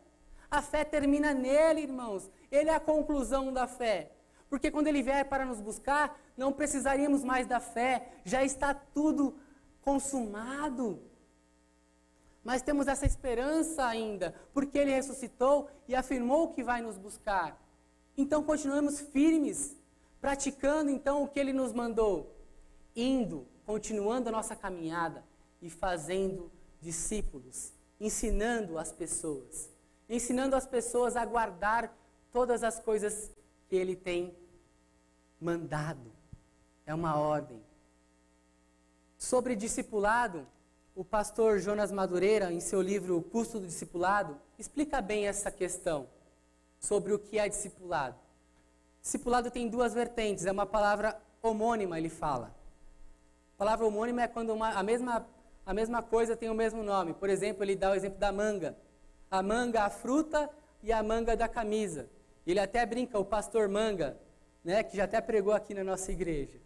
A 0.50 0.62
fé 0.62 0.84
termina 0.84 1.34
nele, 1.34 1.82
irmãos. 1.82 2.30
Ele 2.52 2.70
é 2.70 2.76
a 2.76 2.80
conclusão 2.80 3.52
da 3.54 3.68
fé. 3.68 4.12
Porque 4.50 4.70
quando 4.70 4.88
ele 4.88 5.02
vier 5.02 5.26
para 5.30 5.46
nos 5.46 5.62
buscar, 5.62 6.20
não 6.36 6.52
precisaríamos 6.52 7.24
mais 7.24 7.48
da 7.48 7.60
fé, 7.60 8.08
já 8.26 8.44
está 8.44 8.74
tudo 8.74 9.36
consumado. 9.82 11.02
Mas 12.44 12.62
temos 12.62 12.88
essa 12.88 13.06
esperança 13.06 13.86
ainda, 13.86 14.34
porque 14.54 14.78
ele 14.78 14.92
ressuscitou 14.92 15.70
e 15.88 15.96
afirmou 15.96 16.52
que 16.54 16.64
vai 16.64 16.82
nos 16.82 16.98
buscar. 16.98 17.58
Então 18.18 18.44
continuemos 18.44 19.00
firmes, 19.00 19.78
praticando 20.20 20.90
então 20.90 21.24
o 21.24 21.28
que 21.28 21.40
ele 21.40 21.54
nos 21.54 21.72
mandou, 21.72 22.36
indo, 22.96 23.48
continuando 23.66 24.30
a 24.30 24.32
nossa 24.32 24.56
caminhada 24.56 25.24
e 25.62 25.70
fazendo 25.70 26.52
discípulos, 26.82 27.72
ensinando 28.00 28.78
as 28.78 28.92
pessoas, 28.92 29.70
ensinando 30.10 30.56
as 30.56 30.66
pessoas 30.66 31.16
a 31.16 31.26
guardar 31.26 31.96
todas 32.32 32.64
as 32.64 32.80
coisas 32.80 33.32
que 33.70 33.76
ele 33.76 33.96
tem 33.96 34.36
mandado. 35.40 36.12
É 36.86 36.94
uma 36.94 37.18
ordem. 37.18 37.62
Sobre 39.18 39.56
discipulado, 39.56 40.48
o 40.96 41.06
pastor 41.06 41.60
Jonas 41.60 41.92
Madureira, 41.92 42.52
em 42.52 42.60
seu 42.60 42.82
livro 42.82 43.18
O 43.18 43.24
Custo 43.24 43.60
do 43.60 43.68
Discipulado, 43.68 44.38
explica 44.58 45.02
bem 45.02 45.28
essa 45.28 45.52
questão 45.52 46.08
sobre 46.80 47.14
o 47.14 47.20
que 47.20 47.38
é 47.38 47.48
discipulado. 47.48 48.20
Discipulado 49.02 49.50
tem 49.50 49.70
duas 49.70 49.94
vertentes, 49.94 50.46
é 50.46 50.52
uma 50.52 50.66
palavra 50.66 51.20
homônima, 51.42 51.98
ele 51.98 52.10
fala. 52.10 52.54
Palavra 53.62 53.86
homônima 53.86 54.24
é 54.24 54.28
quando 54.28 54.50
uma, 54.56 54.70
a, 54.70 54.82
mesma, 54.82 55.24
a 55.64 55.72
mesma 55.72 56.02
coisa 56.02 56.36
tem 56.36 56.50
o 56.50 56.54
mesmo 56.56 56.82
nome. 56.82 57.14
Por 57.14 57.30
exemplo, 57.30 57.64
ele 57.64 57.76
dá 57.76 57.92
o 57.92 57.94
exemplo 57.94 58.18
da 58.18 58.32
manga. 58.32 58.76
A 59.30 59.44
manga, 59.44 59.84
a 59.84 59.90
fruta 59.92 60.50
e 60.82 60.92
a 60.92 61.04
manga 61.04 61.38
da 61.38 61.48
camisa. 61.48 62.10
Ele 62.48 62.60
até 62.60 62.84
brinca, 62.88 63.20
o 63.20 63.24
pastor 63.24 63.70
manga, 63.70 64.20
né, 64.64 64.82
que 64.82 64.98
já 64.98 65.04
até 65.04 65.22
pregou 65.22 65.54
aqui 65.54 65.76
na 65.76 65.84
nossa 65.84 66.12
igreja. 66.12 66.60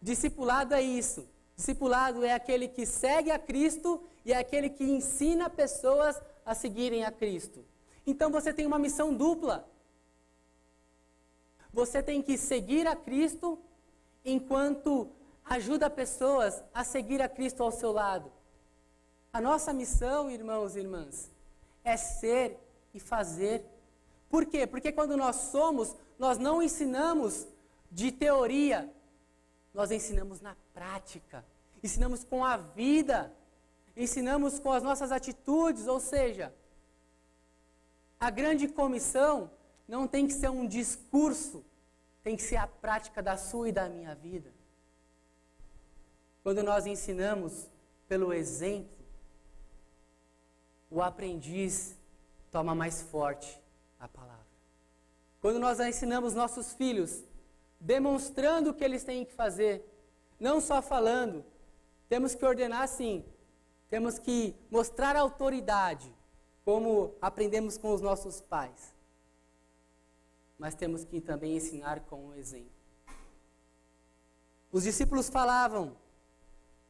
Discipulado 0.00 0.72
é 0.72 0.80
isso. 0.80 1.28
Discipulado 1.54 2.24
é 2.24 2.32
aquele 2.32 2.68
que 2.68 2.86
segue 2.86 3.30
a 3.30 3.38
Cristo 3.38 4.02
e 4.24 4.32
é 4.32 4.38
aquele 4.38 4.70
que 4.70 4.84
ensina 4.84 5.50
pessoas 5.50 6.18
a 6.42 6.54
seguirem 6.54 7.04
a 7.04 7.12
Cristo. 7.12 7.66
Então 8.06 8.30
você 8.30 8.50
tem 8.50 8.64
uma 8.64 8.78
missão 8.78 9.12
dupla. 9.12 9.68
Você 11.70 12.02
tem 12.02 12.22
que 12.22 12.38
seguir 12.38 12.86
a 12.86 12.96
Cristo 12.96 13.58
enquanto 14.24 15.12
ajuda 15.44 15.90
pessoas 15.90 16.62
a 16.72 16.84
seguir 16.84 17.20
a 17.20 17.28
Cristo 17.28 17.62
ao 17.62 17.72
seu 17.72 17.92
lado. 17.92 18.32
A 19.32 19.40
nossa 19.40 19.72
missão, 19.72 20.30
irmãos 20.30 20.76
e 20.76 20.80
irmãs, 20.80 21.30
é 21.84 21.96
ser 21.96 22.58
e 22.92 23.00
fazer. 23.00 23.64
Por 24.28 24.46
quê? 24.46 24.66
Porque 24.66 24.92
quando 24.92 25.16
nós 25.16 25.36
somos, 25.36 25.96
nós 26.18 26.38
não 26.38 26.62
ensinamos 26.62 27.46
de 27.90 28.12
teoria, 28.12 28.92
nós 29.72 29.90
ensinamos 29.90 30.40
na 30.40 30.56
prática, 30.72 31.44
ensinamos 31.82 32.24
com 32.24 32.44
a 32.44 32.56
vida, 32.56 33.32
ensinamos 33.96 34.58
com 34.58 34.72
as 34.72 34.82
nossas 34.82 35.12
atitudes, 35.12 35.86
ou 35.86 36.00
seja, 36.00 36.54
a 38.18 38.30
grande 38.30 38.68
comissão 38.68 39.50
não 39.88 40.06
tem 40.06 40.26
que 40.26 40.32
ser 40.32 40.50
um 40.50 40.66
discurso, 40.66 41.64
tem 42.22 42.36
que 42.36 42.42
ser 42.42 42.56
a 42.56 42.66
prática 42.66 43.22
da 43.22 43.36
sua 43.36 43.68
e 43.68 43.72
da 43.72 43.88
minha 43.88 44.14
vida. 44.14 44.52
Quando 46.42 46.62
nós 46.62 46.86
ensinamos 46.86 47.68
pelo 48.08 48.32
exemplo, 48.32 48.90
o 50.90 51.00
aprendiz 51.00 51.96
toma 52.50 52.74
mais 52.74 53.02
forte 53.02 53.60
a 53.98 54.08
palavra. 54.08 54.42
Quando 55.40 55.58
nós 55.58 55.80
ensinamos 55.80 56.34
nossos 56.34 56.72
filhos, 56.74 57.24
demonstrando 57.80 58.70
o 58.70 58.74
que 58.74 58.84
eles 58.84 59.02
têm 59.02 59.24
que 59.24 59.32
fazer, 59.32 59.88
não 60.38 60.60
só 60.60 60.82
falando, 60.82 61.44
temos 62.08 62.34
que 62.34 62.44
ordenar 62.44 62.86
sim, 62.88 63.24
temos 63.88 64.18
que 64.18 64.54
mostrar 64.70 65.16
autoridade, 65.16 66.12
como 66.64 67.14
aprendemos 67.20 67.78
com 67.78 67.92
os 67.92 68.00
nossos 68.00 68.40
pais. 68.40 68.94
Mas 70.58 70.74
temos 70.74 71.04
que 71.04 71.20
também 71.20 71.56
ensinar 71.56 72.00
com 72.00 72.28
o 72.28 72.34
exemplo. 72.34 72.70
Os 74.70 74.84
discípulos 74.84 75.28
falavam, 75.28 75.96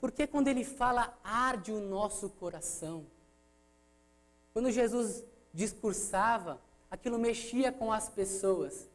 porque 0.03 0.27
quando 0.27 0.49
ele 0.49 0.65
fala, 0.65 1.17
arde 1.23 1.71
o 1.71 1.79
nosso 1.79 2.29
coração. 2.29 3.07
Quando 4.53 4.69
Jesus 4.69 5.23
discursava, 5.55 6.61
aquilo 6.91 7.21
mexia 7.21 7.71
com 7.71 7.93
as 7.93 8.09
pessoas, 8.09 8.89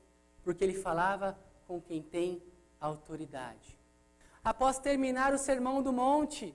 porque 0.43 0.65
ele 0.65 0.73
falava 0.73 1.39
com 1.65 1.79
quem 1.79 2.01
tem 2.01 2.43
autoridade. 2.77 3.79
Após 4.43 4.79
terminar 4.79 5.33
o 5.33 5.37
sermão 5.37 5.81
do 5.81 5.93
monte, 5.93 6.53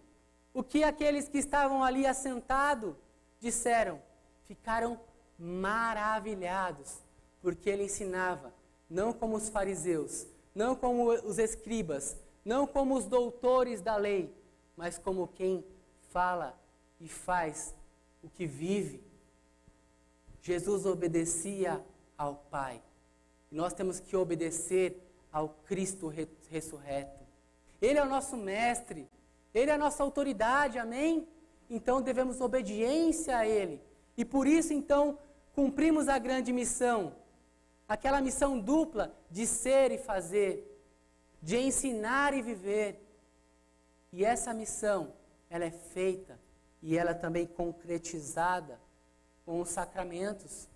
o 0.52 0.62
que 0.62 0.84
aqueles 0.84 1.30
que 1.30 1.38
estavam 1.38 1.82
ali 1.82 2.06
assentados 2.06 2.94
disseram? 3.40 4.02
Ficaram 4.44 5.00
maravilhados, 5.38 6.98
porque 7.40 7.70
ele 7.70 7.84
ensinava, 7.84 8.52
não 8.88 9.14
como 9.14 9.34
os 9.34 9.48
fariseus, 9.48 10.26
não 10.54 10.76
como 10.76 11.10
os 11.10 11.38
escribas, 11.38 12.18
não 12.44 12.66
como 12.66 12.94
os 12.94 13.06
doutores 13.06 13.80
da 13.80 13.96
lei, 13.96 14.41
mas 14.82 14.98
como 14.98 15.28
quem 15.28 15.64
fala 16.10 16.58
e 17.00 17.06
faz 17.06 17.72
o 18.20 18.28
que 18.28 18.48
vive. 18.48 19.00
Jesus 20.40 20.84
obedecia 20.84 21.80
ao 22.18 22.34
Pai. 22.50 22.82
E 23.52 23.54
nós 23.54 23.72
temos 23.72 24.00
que 24.00 24.16
obedecer 24.16 25.00
ao 25.30 25.50
Cristo 25.68 26.12
ressurreto. 26.50 27.24
Ele 27.80 27.96
é 27.96 28.02
o 28.02 28.08
nosso 28.08 28.36
mestre, 28.36 29.08
ele 29.54 29.70
é 29.70 29.74
a 29.74 29.78
nossa 29.78 30.02
autoridade, 30.02 30.80
amém? 30.80 31.28
Então 31.70 32.02
devemos 32.02 32.40
obediência 32.40 33.38
a 33.38 33.46
ele. 33.46 33.80
E 34.16 34.24
por 34.24 34.48
isso, 34.48 34.72
então, 34.72 35.16
cumprimos 35.54 36.08
a 36.08 36.18
grande 36.18 36.52
missão, 36.52 37.14
aquela 37.86 38.20
missão 38.20 38.58
dupla 38.58 39.14
de 39.30 39.46
ser 39.46 39.92
e 39.92 39.98
fazer, 39.98 40.76
de 41.40 41.56
ensinar 41.56 42.34
e 42.34 42.42
viver. 42.42 43.11
E 44.12 44.24
essa 44.24 44.52
missão, 44.52 45.14
ela 45.48 45.64
é 45.64 45.70
feita 45.70 46.38
e 46.82 46.98
ela 46.98 47.14
também 47.14 47.46
concretizada 47.46 48.78
com 49.46 49.60
os 49.60 49.70
sacramentos, 49.70 50.68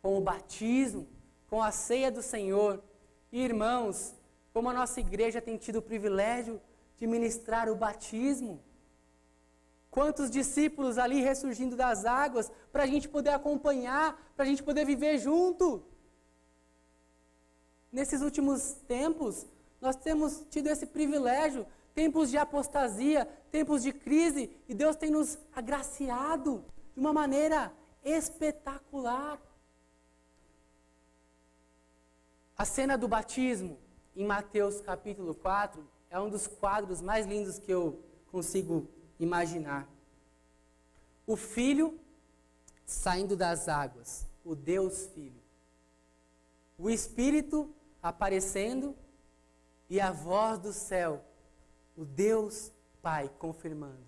com 0.00 0.16
o 0.16 0.20
batismo, 0.20 1.06
com 1.48 1.62
a 1.62 1.70
ceia 1.70 2.10
do 2.10 2.22
Senhor. 2.22 2.82
E, 3.30 3.42
irmãos, 3.42 4.14
como 4.52 4.70
a 4.70 4.72
nossa 4.72 4.98
igreja 5.00 5.42
tem 5.42 5.58
tido 5.58 5.76
o 5.76 5.82
privilégio 5.82 6.60
de 6.96 7.06
ministrar 7.06 7.68
o 7.68 7.76
batismo, 7.76 8.62
quantos 9.90 10.30
discípulos 10.30 10.98
ali 10.98 11.20
ressurgindo 11.20 11.76
das 11.76 12.04
águas, 12.04 12.50
para 12.72 12.84
a 12.84 12.86
gente 12.86 13.08
poder 13.08 13.30
acompanhar, 13.30 14.32
para 14.34 14.44
a 14.44 14.48
gente 14.48 14.62
poder 14.62 14.86
viver 14.86 15.18
junto. 15.18 15.82
Nesses 17.92 18.22
últimos 18.22 18.74
tempos, 18.86 19.46
nós 19.80 19.96
temos 19.96 20.44
tido 20.48 20.68
esse 20.68 20.86
privilégio 20.86 21.66
tempos 21.94 22.30
de 22.30 22.38
apostasia, 22.38 23.26
tempos 23.50 23.82
de 23.82 23.92
crise, 23.92 24.50
e 24.68 24.74
Deus 24.74 24.96
tem 24.96 25.10
nos 25.10 25.38
agraciado 25.54 26.64
de 26.94 27.00
uma 27.00 27.12
maneira 27.12 27.72
espetacular. 28.04 29.40
A 32.56 32.64
cena 32.64 32.96
do 32.96 33.08
batismo, 33.08 33.78
em 34.14 34.24
Mateus 34.26 34.80
capítulo 34.80 35.34
4, 35.34 35.86
é 36.10 36.18
um 36.18 36.28
dos 36.28 36.46
quadros 36.46 37.00
mais 37.00 37.26
lindos 37.26 37.58
que 37.58 37.72
eu 37.72 38.02
consigo 38.30 38.88
imaginar. 39.18 39.88
O 41.26 41.36
filho 41.36 41.98
saindo 42.84 43.36
das 43.36 43.68
águas, 43.68 44.26
o 44.44 44.54
Deus 44.54 45.06
Filho. 45.14 45.40
O 46.76 46.90
Espírito 46.90 47.72
aparecendo 48.02 48.96
e 49.88 50.00
a 50.00 50.10
voz 50.10 50.58
do 50.58 50.72
céu 50.72 51.24
o 52.00 52.04
Deus 52.06 52.72
Pai 53.02 53.30
confirmando: 53.38 54.06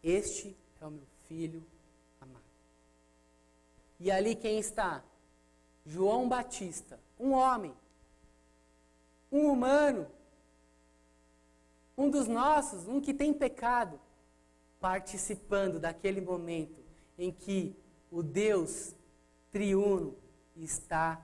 Este 0.00 0.56
é 0.80 0.86
o 0.86 0.90
meu 0.92 1.06
filho 1.26 1.66
amado. 2.20 2.44
E 3.98 4.12
ali 4.12 4.36
quem 4.36 4.60
está? 4.60 5.02
João 5.84 6.28
Batista, 6.28 7.00
um 7.18 7.32
homem, 7.32 7.74
um 9.30 9.50
humano, 9.50 10.06
um 11.98 12.08
dos 12.08 12.28
nossos, 12.28 12.86
um 12.86 13.00
que 13.00 13.12
tem 13.12 13.34
pecado, 13.34 13.98
participando 14.78 15.80
daquele 15.80 16.20
momento 16.20 16.80
em 17.18 17.32
que 17.32 17.76
o 18.08 18.22
Deus 18.22 18.94
triuno 19.50 20.16
está 20.54 21.20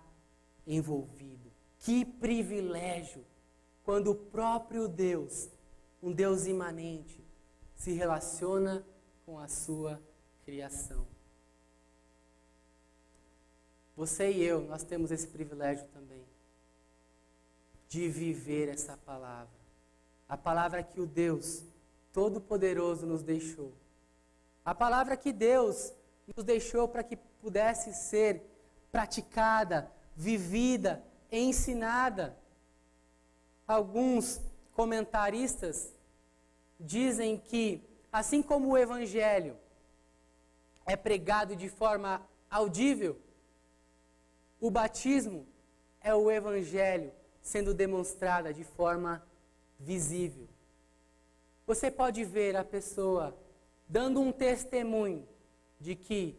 envolvido. 0.66 1.52
Que 1.78 2.04
privilégio 2.04 3.24
quando 3.84 4.10
o 4.10 4.16
próprio 4.16 4.88
Deus 4.88 5.48
um 6.02 6.12
Deus 6.12 6.46
imanente, 6.46 7.24
se 7.74 7.92
relaciona 7.92 8.84
com 9.24 9.38
a 9.38 9.48
sua 9.48 10.00
criação. 10.44 11.06
Você 13.96 14.30
e 14.30 14.42
eu, 14.42 14.60
nós 14.62 14.84
temos 14.84 15.10
esse 15.10 15.26
privilégio 15.26 15.86
também 15.88 16.24
de 17.88 18.08
viver 18.08 18.68
essa 18.68 18.96
palavra. 18.96 19.58
A 20.28 20.36
palavra 20.36 20.82
que 20.82 21.00
o 21.00 21.06
Deus 21.06 21.64
Todo-Poderoso 22.12 23.06
nos 23.06 23.22
deixou. 23.22 23.72
A 24.64 24.74
palavra 24.74 25.16
que 25.16 25.32
Deus 25.32 25.92
nos 26.36 26.44
deixou 26.44 26.86
para 26.86 27.02
que 27.02 27.16
pudesse 27.16 27.94
ser 27.94 28.42
praticada, 28.92 29.90
vivida, 30.14 31.02
ensinada. 31.30 32.36
Alguns 33.66 34.40
comentaristas 34.78 35.92
dizem 36.78 37.36
que, 37.36 37.82
assim 38.12 38.40
como 38.40 38.68
o 38.68 38.78
Evangelho 38.78 39.56
é 40.86 40.94
pregado 40.94 41.56
de 41.56 41.68
forma 41.68 42.24
audível, 42.48 43.18
o 44.60 44.70
batismo 44.70 45.44
é 46.00 46.14
o 46.14 46.30
Evangelho 46.30 47.10
sendo 47.42 47.74
demonstrada 47.74 48.54
de 48.54 48.62
forma 48.62 49.20
visível. 49.80 50.46
Você 51.66 51.90
pode 51.90 52.24
ver 52.24 52.54
a 52.54 52.62
pessoa 52.62 53.36
dando 53.88 54.20
um 54.20 54.30
testemunho 54.30 55.26
de 55.80 55.96
que 55.96 56.38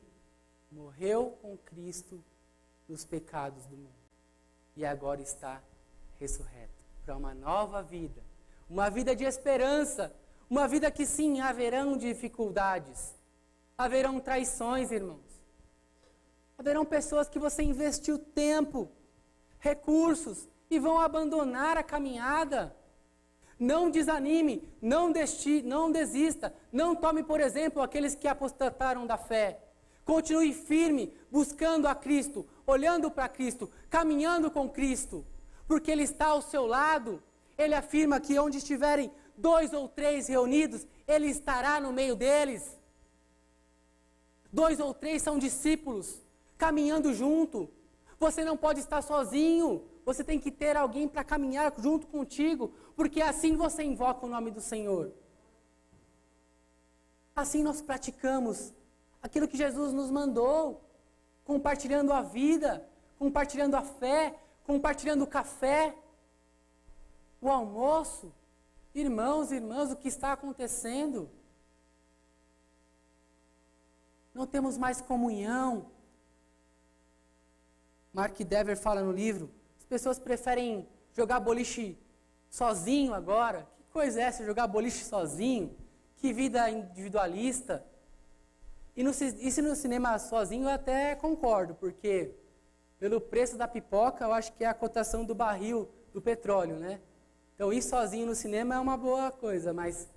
morreu 0.71 1.38
com 1.41 1.58
Cristo 1.58 2.23
nos 2.88 3.04
pecados 3.04 3.65
do 3.65 3.75
mundo 3.75 3.99
e 4.78 4.86
agora 4.86 5.21
está 5.21 5.62
ressurreto 6.17 6.86
para 7.04 7.17
uma 7.17 7.34
nova 7.34 7.84
vida 7.84 8.29
uma 8.70 8.90
vida 8.90 9.16
de 9.16 9.24
esperança, 9.24 10.16
Uma 10.50 10.68
vida 10.68 10.90
que 10.90 11.06
sim, 11.06 11.42
haverão 11.42 11.96
dificuldades. 11.96 13.14
Haverão 13.78 14.20
traições, 14.20 14.92
irmãos. 14.92 15.30
Haverão 16.58 16.84
pessoas 16.84 17.30
que 17.30 17.38
você 17.38 17.62
investiu 17.62 18.18
tempo, 18.18 18.90
recursos 19.60 20.50
e 20.68 20.80
vão 20.80 21.00
abandonar 21.00 21.78
a 21.78 21.84
caminhada. 21.84 22.76
Não 23.60 23.92
desanime, 23.92 24.68
não, 24.82 25.12
desti, 25.12 25.62
não 25.62 25.92
desista, 25.92 26.52
não 26.72 26.96
tome, 26.96 27.22
por 27.24 27.40
exemplo, 27.40 27.84
aqueles 27.84 28.16
que 28.16 28.28
apostataram 28.28 29.06
da 29.06 29.18
fé. 29.18 29.60
Continue 30.04 30.52
firme, 30.52 31.14
buscando 31.30 31.88
a 31.88 31.94
Cristo, 31.94 32.48
olhando 32.66 33.12
para 33.12 33.30
Cristo, 33.30 33.70
caminhando 33.88 34.50
com 34.50 34.68
Cristo, 34.68 35.24
porque 35.68 35.92
Ele 35.92 36.04
está 36.04 36.28
ao 36.28 36.42
seu 36.42 36.66
lado. 36.66 37.22
Ele 37.60 37.76
afirma 37.76 38.22
que 38.22 38.39
onde 38.39 38.58
estiverem 38.58 39.12
dois 39.38 39.74
ou 39.74 39.89
três 39.89 40.30
reunidos, 40.30 40.88
Ele 41.06 41.28
estará 41.28 41.82
no 41.82 41.91
meio 41.91 42.15
deles. 42.15 42.80
Dois 44.52 44.80
ou 44.80 44.93
três 44.93 45.22
são 45.22 45.38
discípulos, 45.38 46.22
caminhando 46.58 47.13
junto. 47.13 47.69
Você 48.17 48.45
não 48.45 48.56
pode 48.56 48.80
estar 48.80 49.02
sozinho. 49.02 49.84
Você 50.06 50.24
tem 50.24 50.39
que 50.39 50.50
ter 50.50 50.78
alguém 50.78 51.06
para 51.06 51.22
caminhar 51.22 51.74
junto 51.78 52.08
contigo, 52.08 52.74
porque 52.95 53.22
assim 53.22 53.58
você 53.58 53.84
invoca 53.84 54.26
o 54.26 54.30
nome 54.30 54.52
do 54.52 54.62
Senhor. 54.62 55.12
Assim 57.36 57.62
nós 57.62 57.82
praticamos 57.82 58.74
aquilo 59.22 59.50
que 59.50 59.58
Jesus 59.58 59.91
nos 59.91 60.10
mandou, 60.10 60.82
compartilhando 61.43 62.13
a 62.13 62.22
vida, 62.22 62.88
compartilhando 63.19 63.76
a 63.76 63.82
fé, 63.82 64.34
compartilhando 64.65 65.24
o 65.24 65.28
café, 65.28 65.93
o 67.41 67.49
almoço. 67.49 68.34
Irmãos, 68.93 69.52
irmãs, 69.52 69.91
o 69.91 69.95
que 69.95 70.08
está 70.08 70.34
acontecendo? 70.34 71.30
Não 74.34 74.45
temos 74.47 74.78
mais 74.78 75.02
comunhão. 75.02 75.91
Mark 78.13 78.38
Dever 78.39 78.78
fala 78.78 79.02
no 79.02 79.12
livro: 79.12 79.49
as 79.78 79.86
pessoas 79.86 80.19
preferem 80.19 80.88
jogar 81.13 81.39
boliche 81.39 81.97
sozinho 82.49 83.13
agora. 83.13 83.67
Que 83.78 83.84
coisa 83.91 84.19
é 84.19 84.23
essa, 84.23 84.45
jogar 84.45 84.67
boliche 84.67 85.04
sozinho? 85.04 85.75
Que 86.17 86.34
vida 86.34 86.69
individualista. 86.69 87.86
E, 88.95 89.04
no, 89.04 89.12
e 89.12 89.62
no 89.62 89.75
cinema 89.75 90.19
sozinho 90.19 90.65
eu 90.65 90.69
até 90.69 91.15
concordo, 91.15 91.73
porque 91.75 92.36
pelo 92.97 93.21
preço 93.21 93.56
da 93.56 93.67
pipoca 93.67 94.25
eu 94.25 94.34
acho 94.34 94.52
que 94.54 94.63
é 94.63 94.67
a 94.67 94.73
cotação 94.73 95.23
do 95.23 95.34
barril 95.34 95.88
do 96.12 96.21
petróleo, 96.21 96.75
né? 96.78 96.99
Então 97.60 97.74
ir 97.74 97.82
sozinho 97.82 98.26
no 98.26 98.36
cinema 98.36 98.76
é 98.76 98.80
uma 98.80 98.95
boa 98.95 99.30
coisa, 99.34 99.74
mas 99.74 100.08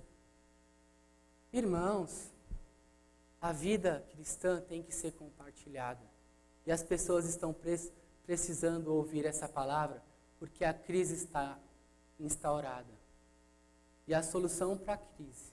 irmãos, 1.53 2.31
a 3.41 3.51
vida 3.51 4.07
cristã 4.13 4.61
tem 4.61 4.81
que 4.81 4.95
ser 4.95 5.11
compartilhada. 5.15 6.09
E 6.65 6.71
as 6.71 6.85
pessoas 6.85 7.25
estão 7.25 7.53
precisando 8.25 8.95
ouvir 8.95 9.27
essa 9.27 9.49
palavra 9.49 10.01
porque 10.39 10.65
a 10.65 10.73
crise 10.73 11.17
está 11.17 11.59
instaurada. 12.17 12.95
E 14.07 14.15
a 14.15 14.23
solução 14.23 14.79
para 14.79 14.93
a 14.93 14.99
crise 14.99 15.53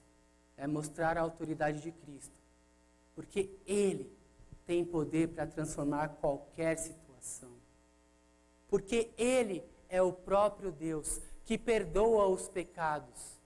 é 0.56 0.68
mostrar 0.68 1.18
a 1.18 1.22
autoridade 1.22 1.80
de 1.80 1.90
Cristo, 1.90 2.38
porque 3.16 3.58
Ele 3.66 4.16
tem 4.64 4.84
poder 4.84 5.30
para 5.30 5.44
transformar 5.44 6.10
qualquer 6.20 6.78
situação. 6.78 7.50
Porque 8.68 9.10
Ele 9.18 9.64
é 9.88 10.00
o 10.00 10.12
próprio 10.12 10.70
Deus 10.70 11.20
que 11.50 11.58
perdoa 11.58 12.28
os 12.28 12.48
pecados. 12.48 13.36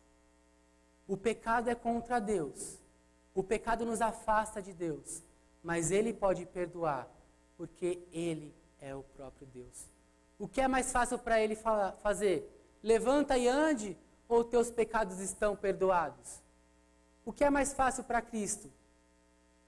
O 1.08 1.16
pecado 1.16 1.70
é 1.70 1.74
contra 1.74 2.20
Deus. 2.20 2.78
O 3.34 3.42
pecado 3.42 3.86
nos 3.86 4.02
afasta 4.02 4.60
de 4.60 4.74
Deus, 4.74 5.22
mas 5.62 5.90
Ele 5.90 6.12
pode 6.12 6.44
perdoar, 6.44 7.08
porque 7.56 8.06
Ele 8.12 8.54
é 8.78 8.94
o 8.94 9.02
próprio 9.02 9.46
Deus. 9.46 9.88
O 10.38 10.46
que 10.46 10.60
é 10.60 10.68
mais 10.68 10.92
fácil 10.92 11.18
para 11.18 11.40
Ele 11.40 11.56
fazer? 12.02 12.46
Levanta 12.82 13.38
e 13.38 13.48
ande, 13.48 13.96
ou 14.28 14.44
teus 14.44 14.70
pecados 14.70 15.18
estão 15.18 15.56
perdoados? 15.56 16.42
O 17.24 17.32
que 17.32 17.42
é 17.42 17.48
mais 17.48 17.72
fácil 17.72 18.04
para 18.04 18.20
Cristo? 18.20 18.70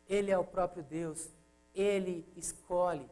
Ele 0.06 0.30
é 0.30 0.36
o 0.36 0.44
próprio 0.44 0.82
Deus, 0.82 1.30
Ele 1.74 2.30
escolhe, 2.36 3.10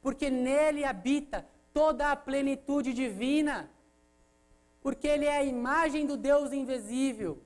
porque 0.00 0.30
nele 0.30 0.86
habita 0.86 1.46
toda 1.74 2.10
a 2.10 2.16
plenitude 2.16 2.94
divina, 2.94 3.70
porque 4.84 5.08
Ele 5.08 5.24
é 5.24 5.38
a 5.38 5.42
imagem 5.42 6.06
do 6.06 6.16
Deus 6.16 6.52
invisível 6.52 7.42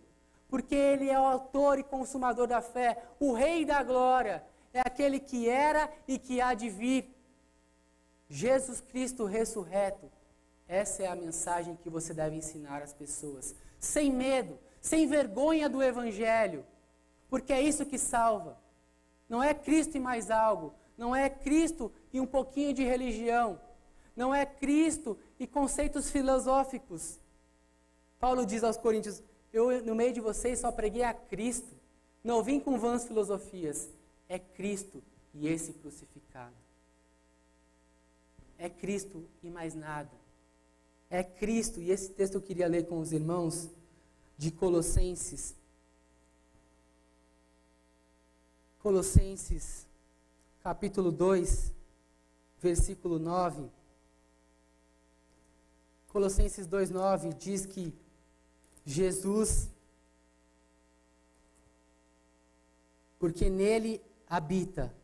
porque 0.48 0.74
Ele 0.74 1.10
é 1.10 1.20
o 1.20 1.24
autor 1.24 1.78
e 1.78 1.84
consumador 1.84 2.46
da 2.46 2.62
fé, 2.62 3.02
o 3.20 3.32
Rei 3.32 3.64
da 3.64 3.82
glória, 3.82 4.42
é 4.72 4.80
aquele 4.80 5.20
que 5.20 5.48
era 5.48 5.90
e 6.06 6.18
que 6.18 6.40
há 6.40 6.54
de 6.54 6.70
vir. 6.70 7.14
Jesus 8.28 8.80
Cristo 8.80 9.24
ressurreto. 9.24 10.10
Essa 10.66 11.04
é 11.04 11.06
a 11.06 11.16
mensagem 11.16 11.76
que 11.76 11.88
você 11.88 12.12
deve 12.12 12.36
ensinar 12.36 12.82
às 12.82 12.92
pessoas, 12.92 13.54
sem 13.78 14.12
medo, 14.12 14.58
sem 14.80 15.06
vergonha 15.06 15.68
do 15.68 15.82
Evangelho, 15.82 16.64
porque 17.28 17.52
é 17.52 17.60
isso 17.60 17.86
que 17.86 17.98
salva. 17.98 18.58
Não 19.28 19.42
é 19.42 19.54
Cristo 19.54 19.96
e 19.96 20.00
mais 20.00 20.30
algo, 20.30 20.74
não 20.96 21.14
é 21.14 21.28
Cristo 21.28 21.92
e 22.12 22.20
um 22.20 22.26
pouquinho 22.26 22.74
de 22.74 22.84
religião, 22.84 23.60
não 24.14 24.34
é 24.34 24.44
Cristo 24.44 25.18
e 25.38 25.46
conceitos 25.46 26.10
filosóficos. 26.10 27.18
Paulo 28.18 28.44
diz 28.44 28.64
aos 28.64 28.76
Coríntios: 28.76 29.22
eu, 29.52 29.82
no 29.84 29.94
meio 29.94 30.12
de 30.12 30.20
vocês, 30.20 30.58
só 30.58 30.70
preguei 30.70 31.02
a 31.02 31.14
Cristo. 31.14 31.76
Não 32.22 32.42
vim 32.42 32.60
com 32.60 32.78
vãs 32.78 33.06
filosofias. 33.06 33.88
É 34.28 34.38
Cristo 34.38 35.02
e 35.32 35.48
esse 35.48 35.72
crucificado. 35.72 36.54
É 38.58 38.68
Cristo 38.68 39.24
e 39.42 39.48
mais 39.48 39.74
nada. 39.74 40.10
É 41.08 41.22
Cristo, 41.22 41.80
e 41.80 41.90
esse 41.90 42.10
texto 42.10 42.34
eu 42.34 42.42
queria 42.42 42.68
ler 42.68 42.86
com 42.86 42.98
os 42.98 43.12
irmãos 43.12 43.70
de 44.36 44.50
Colossenses. 44.50 45.54
Colossenses, 48.80 49.86
capítulo 50.62 51.10
2, 51.10 51.72
versículo 52.60 53.18
9. 53.18 53.70
Colossenses 56.08 56.66
2,9 56.66 57.32
diz 57.38 57.64
que 57.64 57.94
Jesus, 58.88 59.68
porque 63.18 63.50
nele 63.50 64.00
habita 64.26 64.94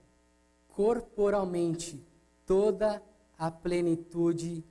corporalmente 0.69 2.03
toda 2.47 3.03
a 3.37 3.51
plenitude 3.51 4.65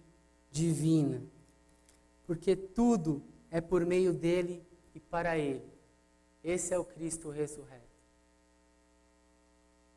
divina. 0.49 1.21
Porque 2.25 2.55
tudo 2.55 3.21
é 3.51 3.61
por 3.61 3.85
meio 3.85 4.13
dele 4.13 4.65
e 4.95 4.99
para 4.99 5.37
ele. 5.37 5.71
Esse 6.43 6.73
é 6.73 6.79
o 6.79 6.83
Cristo 6.83 7.29
ressurreto. 7.29 7.83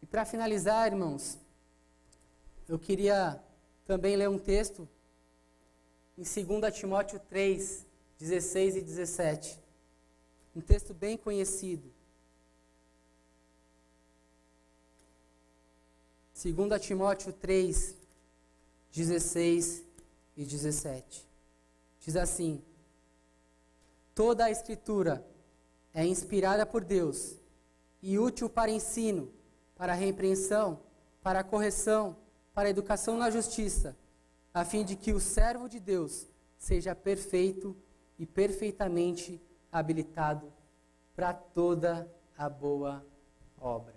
E 0.02 0.06
para 0.06 0.26
finalizar, 0.26 0.92
irmãos, 0.92 1.38
eu 2.68 2.78
queria 2.78 3.42
também 3.86 4.14
ler 4.14 4.28
um 4.28 4.38
texto 4.38 4.86
em 6.18 6.22
2 6.22 6.76
Timóteo 6.76 7.18
3, 7.30 7.85
16 8.18 8.76
e 8.76 8.80
17. 8.80 9.58
Um 10.54 10.60
texto 10.60 10.94
bem 10.94 11.16
conhecido. 11.16 11.92
2 16.34 16.80
Timóteo 16.80 17.32
3, 17.32 17.94
16 18.92 19.82
e 20.36 20.44
17. 20.44 21.26
Diz 22.00 22.16
assim: 22.16 22.62
Toda 24.14 24.44
a 24.44 24.50
Escritura 24.50 25.26
é 25.92 26.06
inspirada 26.06 26.64
por 26.64 26.84
Deus 26.84 27.36
e 28.02 28.18
útil 28.18 28.48
para 28.48 28.70
ensino, 28.70 29.32
para 29.74 29.94
repreensão, 29.94 30.80
para 31.22 31.42
correção, 31.42 32.16
para 32.54 32.70
educação 32.70 33.16
na 33.18 33.30
justiça, 33.30 33.96
a 34.54 34.64
fim 34.64 34.84
de 34.84 34.94
que 34.94 35.12
o 35.12 35.20
servo 35.20 35.68
de 35.68 35.80
Deus 35.80 36.26
seja 36.58 36.94
perfeito 36.94 37.76
e 38.18 38.26
perfeitamente 38.26 39.40
habilitado 39.70 40.52
para 41.14 41.32
toda 41.32 42.10
a 42.36 42.48
boa 42.48 43.04
obra. 43.58 43.94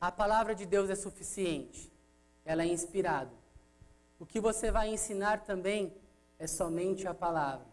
A 0.00 0.12
palavra 0.12 0.54
de 0.54 0.66
Deus 0.66 0.90
é 0.90 0.94
suficiente, 0.94 1.92
ela 2.44 2.62
é 2.62 2.66
inspirada. 2.66 3.32
O 4.18 4.26
que 4.26 4.40
você 4.40 4.70
vai 4.70 4.88
ensinar 4.88 5.44
também 5.44 5.92
é 6.38 6.46
somente 6.46 7.06
a 7.06 7.14
palavra. 7.14 7.66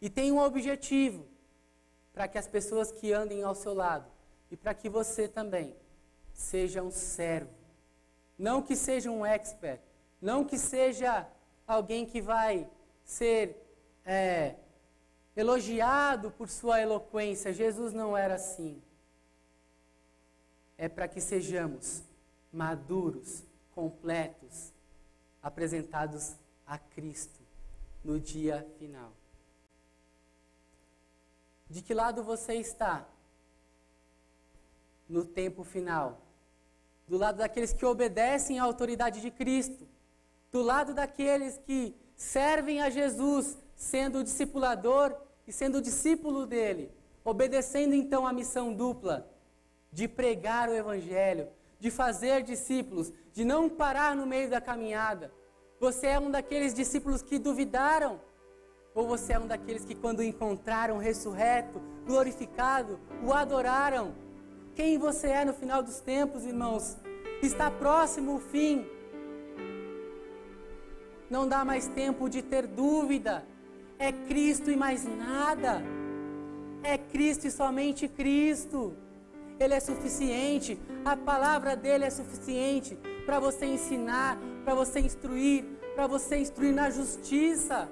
E 0.00 0.08
tem 0.08 0.32
um 0.32 0.38
objetivo 0.38 1.26
para 2.12 2.26
que 2.26 2.38
as 2.38 2.48
pessoas 2.48 2.90
que 2.90 3.12
andem 3.12 3.42
ao 3.42 3.54
seu 3.54 3.74
lado 3.74 4.10
e 4.50 4.56
para 4.56 4.74
que 4.74 4.88
você 4.88 5.28
também 5.28 5.76
seja 6.32 6.82
um 6.82 6.90
servo. 6.90 7.52
Não 8.38 8.62
que 8.62 8.74
seja 8.74 9.10
um 9.10 9.24
expert, 9.24 9.80
não 10.20 10.44
que 10.44 10.58
seja 10.58 11.28
alguém 11.66 12.06
que 12.06 12.20
vai 12.20 12.68
ser 13.04 13.56
é, 14.04 14.56
elogiado 15.36 16.30
por 16.30 16.48
sua 16.48 16.80
eloquência. 16.80 17.52
Jesus 17.52 17.92
não 17.92 18.16
era 18.16 18.34
assim. 18.34 18.82
É 20.76 20.88
para 20.88 21.08
que 21.08 21.20
sejamos 21.20 22.02
maduros, 22.52 23.44
completos, 23.74 24.72
apresentados 25.42 26.34
a 26.66 26.78
Cristo 26.78 27.40
no 28.04 28.18
dia 28.18 28.66
final. 28.78 29.12
De 31.68 31.82
que 31.82 31.94
lado 31.94 32.22
você 32.24 32.54
está? 32.54 33.06
No 35.08 35.24
tempo 35.24 35.62
final. 35.62 36.20
Do 37.06 37.16
lado 37.16 37.38
daqueles 37.38 37.72
que 37.72 37.84
obedecem 37.84 38.58
à 38.58 38.64
autoridade 38.64 39.20
de 39.20 39.30
Cristo. 39.30 39.86
Do 40.50 40.62
lado 40.62 40.94
daqueles 40.94 41.58
que 41.58 41.94
servem 42.20 42.82
a 42.82 42.90
Jesus, 42.90 43.56
sendo 43.74 44.18
o 44.18 44.22
discipulador 44.22 45.16
e 45.46 45.52
sendo 45.52 45.78
o 45.78 45.80
discípulo 45.80 46.44
dele. 46.44 46.92
Obedecendo 47.24 47.94
então 47.94 48.26
a 48.26 48.32
missão 48.32 48.74
dupla 48.74 49.26
de 49.90 50.06
pregar 50.06 50.68
o 50.68 50.74
Evangelho, 50.74 51.48
de 51.78 51.90
fazer 51.90 52.42
discípulos, 52.42 53.10
de 53.32 53.42
não 53.42 53.70
parar 53.70 54.14
no 54.14 54.26
meio 54.26 54.50
da 54.50 54.60
caminhada. 54.60 55.32
Você 55.80 56.08
é 56.08 56.20
um 56.20 56.30
daqueles 56.30 56.74
discípulos 56.74 57.22
que 57.22 57.38
duvidaram 57.38 58.20
ou 58.94 59.08
você 59.08 59.32
é 59.32 59.38
um 59.38 59.46
daqueles 59.46 59.86
que, 59.86 59.94
quando 59.94 60.22
encontraram 60.22 60.98
ressurreto, 60.98 61.80
glorificado, 62.06 63.00
o 63.24 63.32
adoraram? 63.32 64.14
Quem 64.74 64.98
você 64.98 65.28
é 65.28 65.44
no 65.44 65.54
final 65.54 65.82
dos 65.82 66.00
tempos, 66.00 66.44
irmãos? 66.44 66.98
Está 67.42 67.70
próximo 67.70 68.36
o 68.36 68.40
fim. 68.40 68.86
Não 71.30 71.46
dá 71.46 71.64
mais 71.64 71.86
tempo 71.86 72.28
de 72.28 72.42
ter 72.42 72.66
dúvida. 72.66 73.44
É 73.98 74.10
Cristo 74.10 74.70
e 74.70 74.76
mais 74.76 75.04
nada. 75.04 75.80
É 76.82 76.98
Cristo 76.98 77.46
e 77.46 77.50
somente 77.50 78.08
Cristo. 78.08 78.94
Ele 79.58 79.74
é 79.74 79.80
suficiente. 79.80 80.78
A 81.04 81.16
palavra 81.16 81.76
dele 81.76 82.04
é 82.04 82.10
suficiente 82.10 82.98
para 83.24 83.38
você 83.38 83.66
ensinar, 83.66 84.38
para 84.64 84.74
você 84.74 84.98
instruir, 84.98 85.64
para 85.94 86.06
você 86.08 86.38
instruir 86.38 86.74
na 86.74 86.90
justiça. 86.90 87.88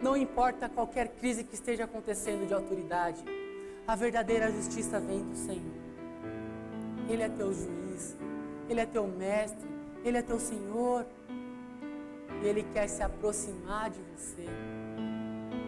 Não 0.00 0.16
importa 0.16 0.68
qualquer 0.68 1.08
crise 1.08 1.42
que 1.42 1.54
esteja 1.54 1.84
acontecendo 1.84 2.46
de 2.46 2.54
autoridade, 2.54 3.22
a 3.86 3.96
verdadeira 3.96 4.50
justiça 4.50 5.00
vem 5.00 5.22
do 5.24 5.36
Senhor. 5.36 5.80
Ele 7.08 7.22
é 7.22 7.28
teu 7.28 7.52
juiz, 7.52 8.16
Ele 8.68 8.80
é 8.80 8.86
teu 8.86 9.06
mestre, 9.06 9.68
Ele 10.04 10.16
é 10.16 10.22
teu 10.22 10.38
Senhor. 10.38 11.04
E 12.42 12.46
Ele 12.46 12.62
quer 12.72 12.88
se 12.88 13.02
aproximar 13.02 13.90
de 13.90 14.00
você. 14.14 14.46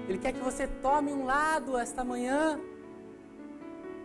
Ele 0.09 0.19
quer 0.19 0.33
que 0.33 0.41
você 0.41 0.67
tome 0.67 1.13
um 1.13 1.25
lado 1.25 1.77
esta 1.79 2.03
manhã. 2.05 2.59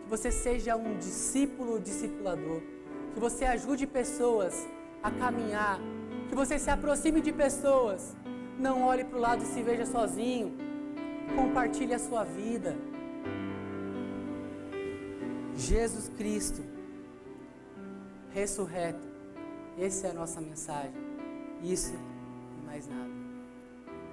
Que 0.04 0.10
você 0.10 0.32
seja 0.32 0.76
um 0.76 0.98
discípulo 0.98 1.80
discipulador. 1.80 2.62
Que 3.14 3.20
você 3.20 3.46
ajude 3.46 3.88
pessoas 3.88 4.68
a 5.02 5.10
caminhar. 5.10 5.80
Que 6.30 6.36
você 6.36 6.60
se 6.60 6.70
aproxime 6.70 7.22
de 7.22 7.32
pessoas 7.32 8.16
não 8.60 8.84
olhe 8.84 9.04
para 9.04 9.18
o 9.18 9.22
lado 9.22 9.44
e 9.44 9.46
se 9.46 9.62
veja 9.62 9.86
sozinho. 9.86 10.56
Compartilhe 11.36 11.94
a 11.94 12.00
sua 12.00 12.24
vida. 12.24 12.76
Jesus 15.56 16.10
Cristo, 16.18 16.62
ressurreto. 18.32 19.08
Essa 19.78 20.08
é 20.08 20.10
a 20.12 20.14
nossa 20.14 20.42
mensagem. 20.42 20.94
Isso 21.64 21.94
mais 22.68 22.86
nada. 22.86 23.10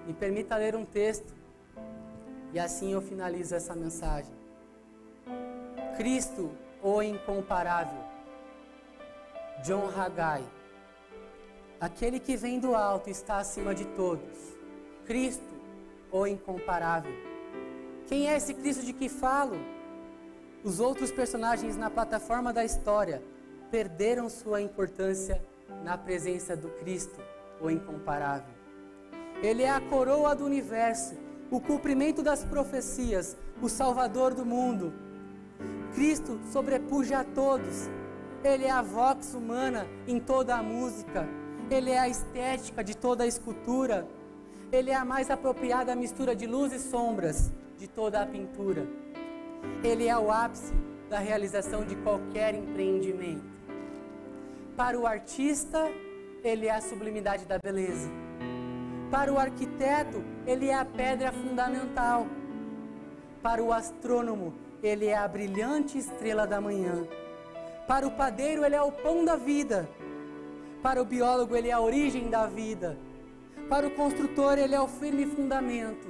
Me 0.07 0.15
permita 0.15 0.57
ler 0.57 0.77
um 0.77 0.85
texto 0.85 1.35
e 2.53 2.59
assim 2.59 2.93
eu 2.93 3.03
finalizo 3.03 3.55
essa 3.55 3.75
mensagem. 3.75 4.33
Cristo, 5.97 6.53
o 6.81 7.03
incomparável. 7.03 7.99
John 9.65 9.89
Haggai. 9.89 10.45
Aquele 11.81 12.21
que 12.21 12.37
vem 12.37 12.61
do 12.61 12.77
alto 12.77 13.11
está 13.11 13.39
acima 13.39 13.75
de 13.75 13.85
todos. 13.87 14.55
Cristo, 15.05 15.55
o 16.13 16.27
incomparável. 16.27 17.13
Quem 18.07 18.29
é 18.29 18.37
esse 18.37 18.55
Cristo 18.55 18.85
de 18.85 18.93
que 18.93 19.09
falo? 19.09 19.57
Os 20.63 20.79
outros 20.79 21.11
personagens 21.11 21.77
na 21.77 21.91
plataforma 21.91 22.53
da 22.53 22.65
história 22.65 23.21
perderam 23.71 24.31
sua 24.31 24.63
importância 24.63 25.43
na 25.83 25.99
presença 25.99 26.57
do 26.57 26.69
Cristo, 26.69 27.21
o 27.65 27.71
incomparável. 27.71 28.55
Ele 29.43 29.63
é 29.63 29.71
a 29.71 29.81
coroa 29.81 30.35
do 30.35 30.45
universo, 30.45 31.15
o 31.51 31.61
cumprimento 31.61 32.23
das 32.23 32.45
profecias, 32.45 33.37
o 33.61 33.69
Salvador 33.69 34.35
do 34.35 34.45
mundo. 34.45 34.93
Cristo 35.95 36.41
sobrepuja 36.53 37.21
a 37.21 37.25
todos. 37.25 37.89
Ele 38.43 38.65
é 38.65 38.71
a 38.71 38.83
vox 38.83 39.35
humana 39.35 39.87
em 40.07 40.21
toda 40.21 40.55
a 40.57 40.63
música 40.63 41.29
ele 41.71 41.91
é 41.91 41.99
a 41.99 42.09
estética 42.09 42.85
de 42.85 42.97
toda 42.97 43.25
a 43.25 43.27
escultura, 43.27 44.07
ele 44.71 44.91
é 44.91 44.95
a 44.95 45.05
mais 45.05 45.31
apropriada 45.31 45.95
mistura 45.97 46.35
de 46.35 46.47
luz 46.47 46.73
e 46.73 46.79
sombras 46.79 47.53
de 47.79 47.89
toda 47.89 48.21
a 48.21 48.27
pintura. 48.27 48.87
Ele 49.83 50.07
é 50.07 50.17
o 50.17 50.31
ápice 50.31 50.73
da 51.09 51.19
realização 51.19 51.85
de 51.85 51.97
qualquer 51.97 52.55
empreendimento. 52.55 53.45
Para 54.77 54.99
o 54.99 55.07
artista, 55.07 55.91
ele 56.45 56.67
é 56.67 56.71
a 56.71 56.81
sublimidade 56.81 57.47
da 57.47 57.59
beleza. 57.59 58.11
Para 59.11 59.33
o 59.33 59.39
arquiteto, 59.39 60.23
ele 60.47 60.69
é 60.69 60.75
a 60.75 60.85
pedra 60.85 61.33
fundamental. 61.33 62.27
Para 63.43 63.63
o 63.63 63.73
astrônomo, 63.73 64.53
ele 64.83 65.07
é 65.07 65.17
a 65.17 65.27
brilhante 65.27 65.97
estrela 65.97 66.47
da 66.47 66.61
manhã. 66.61 67.07
Para 67.89 68.07
o 68.07 68.11
padeiro, 68.11 68.65
ele 68.65 68.75
é 68.75 68.83
o 68.83 68.93
pão 68.93 69.25
da 69.25 69.37
vida. 69.37 69.89
Para 70.83 71.01
o 71.01 71.05
biólogo, 71.05 71.57
ele 71.57 71.69
é 71.69 71.73
a 71.73 71.81
origem 71.81 72.29
da 72.29 72.47
vida. 72.47 72.99
Para 73.69 73.87
o 73.87 73.91
construtor, 73.91 74.59
ele 74.59 74.75
é 74.75 74.81
o 74.81 74.89
firme 74.89 75.25
fundamento. 75.25 76.07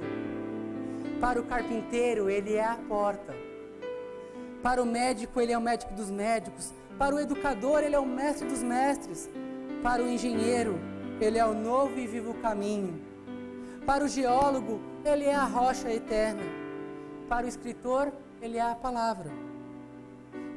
Para 1.21 1.39
o 1.39 1.45
carpinteiro, 1.45 2.29
ele 2.29 2.55
é 2.55 2.65
a 2.65 2.75
porta. 2.75 3.33
Para 4.61 4.81
o 4.83 4.85
médico, 4.85 5.39
ele 5.39 5.53
é 5.53 5.57
o 5.57 5.61
médico 5.61 5.93
dos 5.93 6.11
médicos. 6.11 6.73
Para 6.97 7.15
o 7.15 7.19
educador, 7.19 7.83
ele 7.83 7.95
é 7.95 7.99
o 7.99 8.05
mestre 8.05 8.47
dos 8.47 8.63
mestres. 8.63 9.29
Para 9.85 10.01
o 10.01 10.09
engenheiro, 10.09 10.79
ele 11.21 11.37
é 11.37 11.45
o 11.45 11.53
novo 11.53 11.99
e 11.99 12.07
vivo 12.07 12.33
caminho. 12.33 12.99
Para 13.85 14.03
o 14.03 14.07
geólogo, 14.07 14.81
ele 15.05 15.25
é 15.25 15.35
a 15.35 15.43
rocha 15.43 15.93
eterna. 15.93 16.41
Para 17.29 17.45
o 17.45 17.47
escritor, 17.47 18.11
ele 18.41 18.57
é 18.57 18.61
a 18.63 18.73
palavra. 18.73 19.29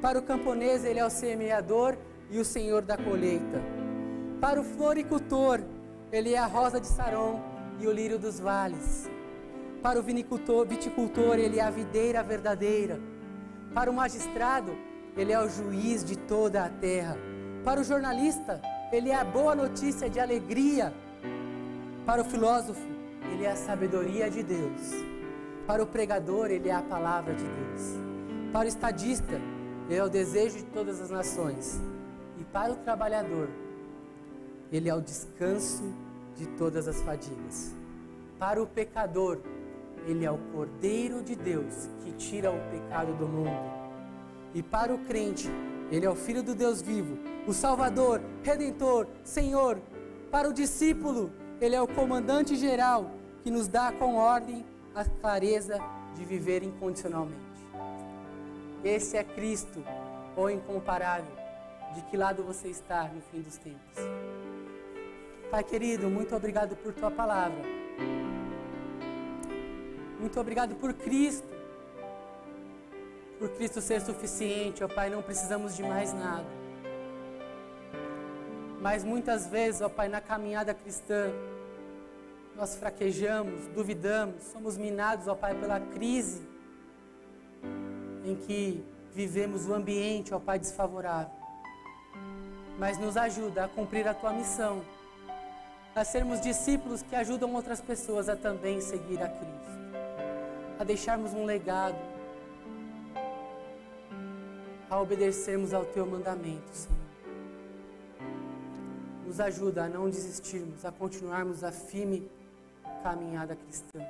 Para 0.00 0.18
o 0.18 0.22
camponês, 0.22 0.82
ele 0.82 0.98
é 0.98 1.04
o 1.04 1.10
semeador 1.10 1.98
e 2.30 2.38
o 2.38 2.44
senhor 2.44 2.80
da 2.80 2.96
colheita. 2.96 3.60
Para 4.40 4.62
o 4.62 4.64
floricultor, 4.64 5.60
ele 6.10 6.32
é 6.32 6.38
a 6.38 6.46
rosa 6.46 6.80
de 6.80 6.86
Saron 6.86 7.38
e 7.78 7.86
o 7.86 7.92
lírio 7.92 8.18
dos 8.18 8.40
vales. 8.40 9.10
Para 9.82 10.00
o 10.00 10.02
vinicultor, 10.02 10.66
viticultor, 10.66 11.38
ele 11.38 11.58
é 11.58 11.62
a 11.62 11.68
videira 11.70 12.22
verdadeira. 12.22 12.98
Para 13.74 13.90
o 13.90 13.94
magistrado, 13.94 14.74
ele 15.14 15.32
é 15.32 15.38
o 15.38 15.50
juiz 15.50 16.02
de 16.02 16.16
toda 16.16 16.64
a 16.64 16.70
terra. 16.70 17.18
Para 17.62 17.78
o 17.78 17.84
jornalista, 17.84 18.62
ele 18.90 19.10
é 19.10 19.14
a 19.14 19.24
boa 19.24 19.54
notícia 19.54 20.08
de 20.08 20.18
alegria. 20.18 20.92
Para 22.06 22.22
o 22.22 22.24
filósofo, 22.24 22.86
ele 23.32 23.44
é 23.44 23.50
a 23.50 23.56
sabedoria 23.56 24.30
de 24.30 24.42
Deus. 24.42 24.92
Para 25.66 25.82
o 25.82 25.86
pregador, 25.86 26.50
ele 26.50 26.68
é 26.68 26.74
a 26.74 26.82
palavra 26.82 27.34
de 27.34 27.44
Deus. 27.44 27.82
Para 28.50 28.64
o 28.64 28.68
estadista, 28.68 29.38
ele 29.88 29.98
é 29.98 30.04
o 30.04 30.08
desejo 30.08 30.56
de 30.56 30.64
todas 30.64 31.00
as 31.00 31.10
nações. 31.10 31.78
E 32.38 32.44
para 32.44 32.72
o 32.72 32.76
trabalhador, 32.76 33.50
ele 34.72 34.88
é 34.88 34.94
o 34.94 35.02
descanso 35.02 35.84
de 36.34 36.46
todas 36.46 36.88
as 36.88 37.02
fadigas. 37.02 37.74
Para 38.38 38.62
o 38.62 38.66
pecador, 38.66 39.38
ele 40.06 40.24
é 40.24 40.30
o 40.30 40.38
Cordeiro 40.52 41.22
de 41.22 41.36
Deus 41.36 41.90
que 42.02 42.12
tira 42.12 42.50
o 42.50 42.60
pecado 42.70 43.12
do 43.14 43.28
mundo. 43.28 43.78
E 44.54 44.62
para 44.62 44.94
o 44.94 44.98
crente, 45.00 45.50
ele 45.90 46.06
é 46.06 46.10
o 46.10 46.14
Filho 46.14 46.42
do 46.42 46.54
Deus 46.54 46.80
vivo, 46.80 47.18
o 47.48 47.52
Salvador, 47.54 48.20
Redentor, 48.44 49.06
Senhor. 49.24 49.80
Para 50.30 50.50
o 50.50 50.52
discípulo, 50.52 51.32
ele 51.58 51.74
é 51.74 51.80
o 51.80 51.88
comandante 51.88 52.54
geral 52.54 53.10
que 53.42 53.50
nos 53.50 53.66
dá 53.66 53.90
com 53.90 54.16
ordem 54.16 54.66
a 54.94 55.02
clareza 55.02 55.78
de 56.14 56.26
viver 56.26 56.62
incondicionalmente. 56.62 57.38
Esse 58.84 59.16
é 59.16 59.24
Cristo, 59.24 59.82
o 60.36 60.50
incomparável. 60.50 61.38
De 61.94 62.02
que 62.02 62.18
lado 62.18 62.42
você 62.42 62.68
está 62.68 63.04
no 63.04 63.22
fim 63.22 63.40
dos 63.40 63.56
tempos? 63.56 63.96
Pai 65.50 65.64
querido, 65.64 66.10
muito 66.10 66.36
obrigado 66.36 66.76
por 66.76 66.92
tua 66.92 67.10
palavra. 67.10 67.62
Muito 70.20 70.38
obrigado 70.38 70.74
por 70.74 70.92
Cristo. 70.92 71.48
Por 73.38 73.48
Cristo 73.50 73.80
ser 73.80 74.02
suficiente, 74.02 74.84
ó 74.84 74.88
Pai, 74.88 75.08
não 75.08 75.22
precisamos 75.22 75.74
de 75.74 75.82
mais 75.82 76.12
nada. 76.12 76.57
Mas 78.80 79.02
muitas 79.02 79.46
vezes, 79.46 79.80
ó 79.80 79.88
Pai, 79.88 80.08
na 80.08 80.20
caminhada 80.20 80.72
cristã, 80.72 81.30
nós 82.54 82.76
fraquejamos, 82.76 83.66
duvidamos, 83.68 84.42
somos 84.44 84.76
minados, 84.76 85.26
ó 85.26 85.34
Pai, 85.34 85.54
pela 85.54 85.80
crise 85.80 86.46
em 88.24 88.36
que 88.36 88.84
vivemos 89.14 89.66
o 89.66 89.74
ambiente, 89.74 90.32
ó 90.32 90.38
Pai, 90.38 90.58
desfavorável. 90.58 91.32
Mas 92.78 92.98
nos 92.98 93.16
ajuda 93.16 93.64
a 93.64 93.68
cumprir 93.68 94.06
a 94.06 94.14
tua 94.14 94.32
missão, 94.32 94.82
a 95.94 96.04
sermos 96.04 96.40
discípulos 96.40 97.02
que 97.02 97.16
ajudam 97.16 97.52
outras 97.54 97.80
pessoas 97.80 98.28
a 98.28 98.36
também 98.36 98.80
seguir 98.80 99.20
a 99.20 99.28
Cristo, 99.28 99.78
a 100.78 100.84
deixarmos 100.84 101.32
um 101.32 101.44
legado, 101.44 101.98
a 104.88 105.00
obedecermos 105.00 105.74
ao 105.74 105.84
teu 105.84 106.06
mandamento, 106.06 106.70
Senhor. 106.72 106.97
Nos 109.28 109.40
ajuda 109.40 109.84
a 109.84 109.88
não 109.90 110.08
desistirmos, 110.08 110.86
a 110.86 110.90
continuarmos 110.90 111.62
a 111.62 111.70
firme 111.70 112.30
caminhada 113.02 113.54
cristã. 113.54 114.00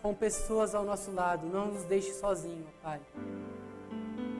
Com 0.00 0.14
pessoas 0.14 0.74
ao 0.74 0.82
nosso 0.82 1.10
lado, 1.12 1.46
não 1.46 1.72
nos 1.72 1.84
deixe 1.84 2.14
sozinhos, 2.14 2.66
Pai. 2.82 2.98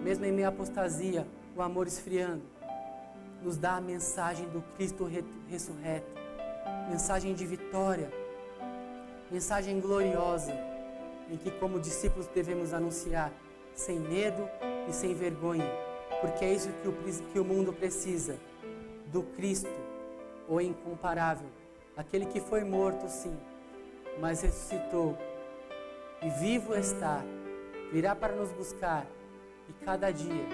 Mesmo 0.03 0.25
em 0.25 0.33
meio 0.33 0.47
à 0.47 0.49
apostasia, 0.49 1.27
o 1.55 1.61
amor 1.61 1.87
esfriando, 1.87 2.43
nos 3.43 3.59
dá 3.59 3.77
a 3.77 3.81
mensagem 3.81 4.49
do 4.49 4.63
Cristo 4.75 5.07
ressurreto, 5.51 6.11
mensagem 6.89 7.35
de 7.35 7.45
vitória, 7.45 8.11
mensagem 9.31 9.79
gloriosa, 9.79 10.55
em 11.31 11.37
que, 11.37 11.51
como 11.51 11.79
discípulos, 11.79 12.27
devemos 12.29 12.73
anunciar 12.73 13.31
sem 13.75 14.01
medo 14.01 14.49
e 14.89 14.95
sem 14.95 15.13
vergonha, 15.13 15.71
porque 16.23 16.43
é 16.43 16.55
isso 16.55 16.71
que 16.81 16.89
o, 16.89 16.93
que 17.35 17.39
o 17.39 17.45
mundo 17.45 17.71
precisa: 17.71 18.39
do 19.13 19.23
Cristo, 19.23 19.86
o 20.49 20.61
incomparável, 20.61 21.49
aquele 21.97 22.27
que 22.27 22.41
foi 22.41 22.65
morto, 22.65 23.09
sim, 23.09 23.37
mas 24.21 24.43
ressuscitou 24.43 25.17
e 26.23 26.31
vivo 26.41 26.75
está, 26.75 27.23
virá 27.93 28.15
para 28.15 28.35
nos 28.35 28.51
buscar 28.53 29.07
e 29.69 29.73
cada 29.85 30.11
dia 30.11 30.47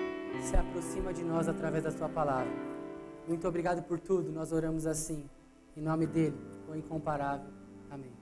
se 0.42 0.56
aproxima 0.56 1.12
de 1.12 1.22
nós 1.22 1.48
através 1.48 1.84
da 1.84 1.90
Sua 1.90 2.08
palavra. 2.08 2.52
Muito 3.28 3.46
obrigado 3.46 3.82
por 3.82 4.00
tudo, 4.00 4.32
nós 4.32 4.52
oramos 4.52 4.86
assim, 4.86 5.28
em 5.76 5.80
nome 5.80 6.06
dele, 6.06 6.36
o 6.68 6.74
incomparável. 6.74 7.46
Amém. 7.90 8.12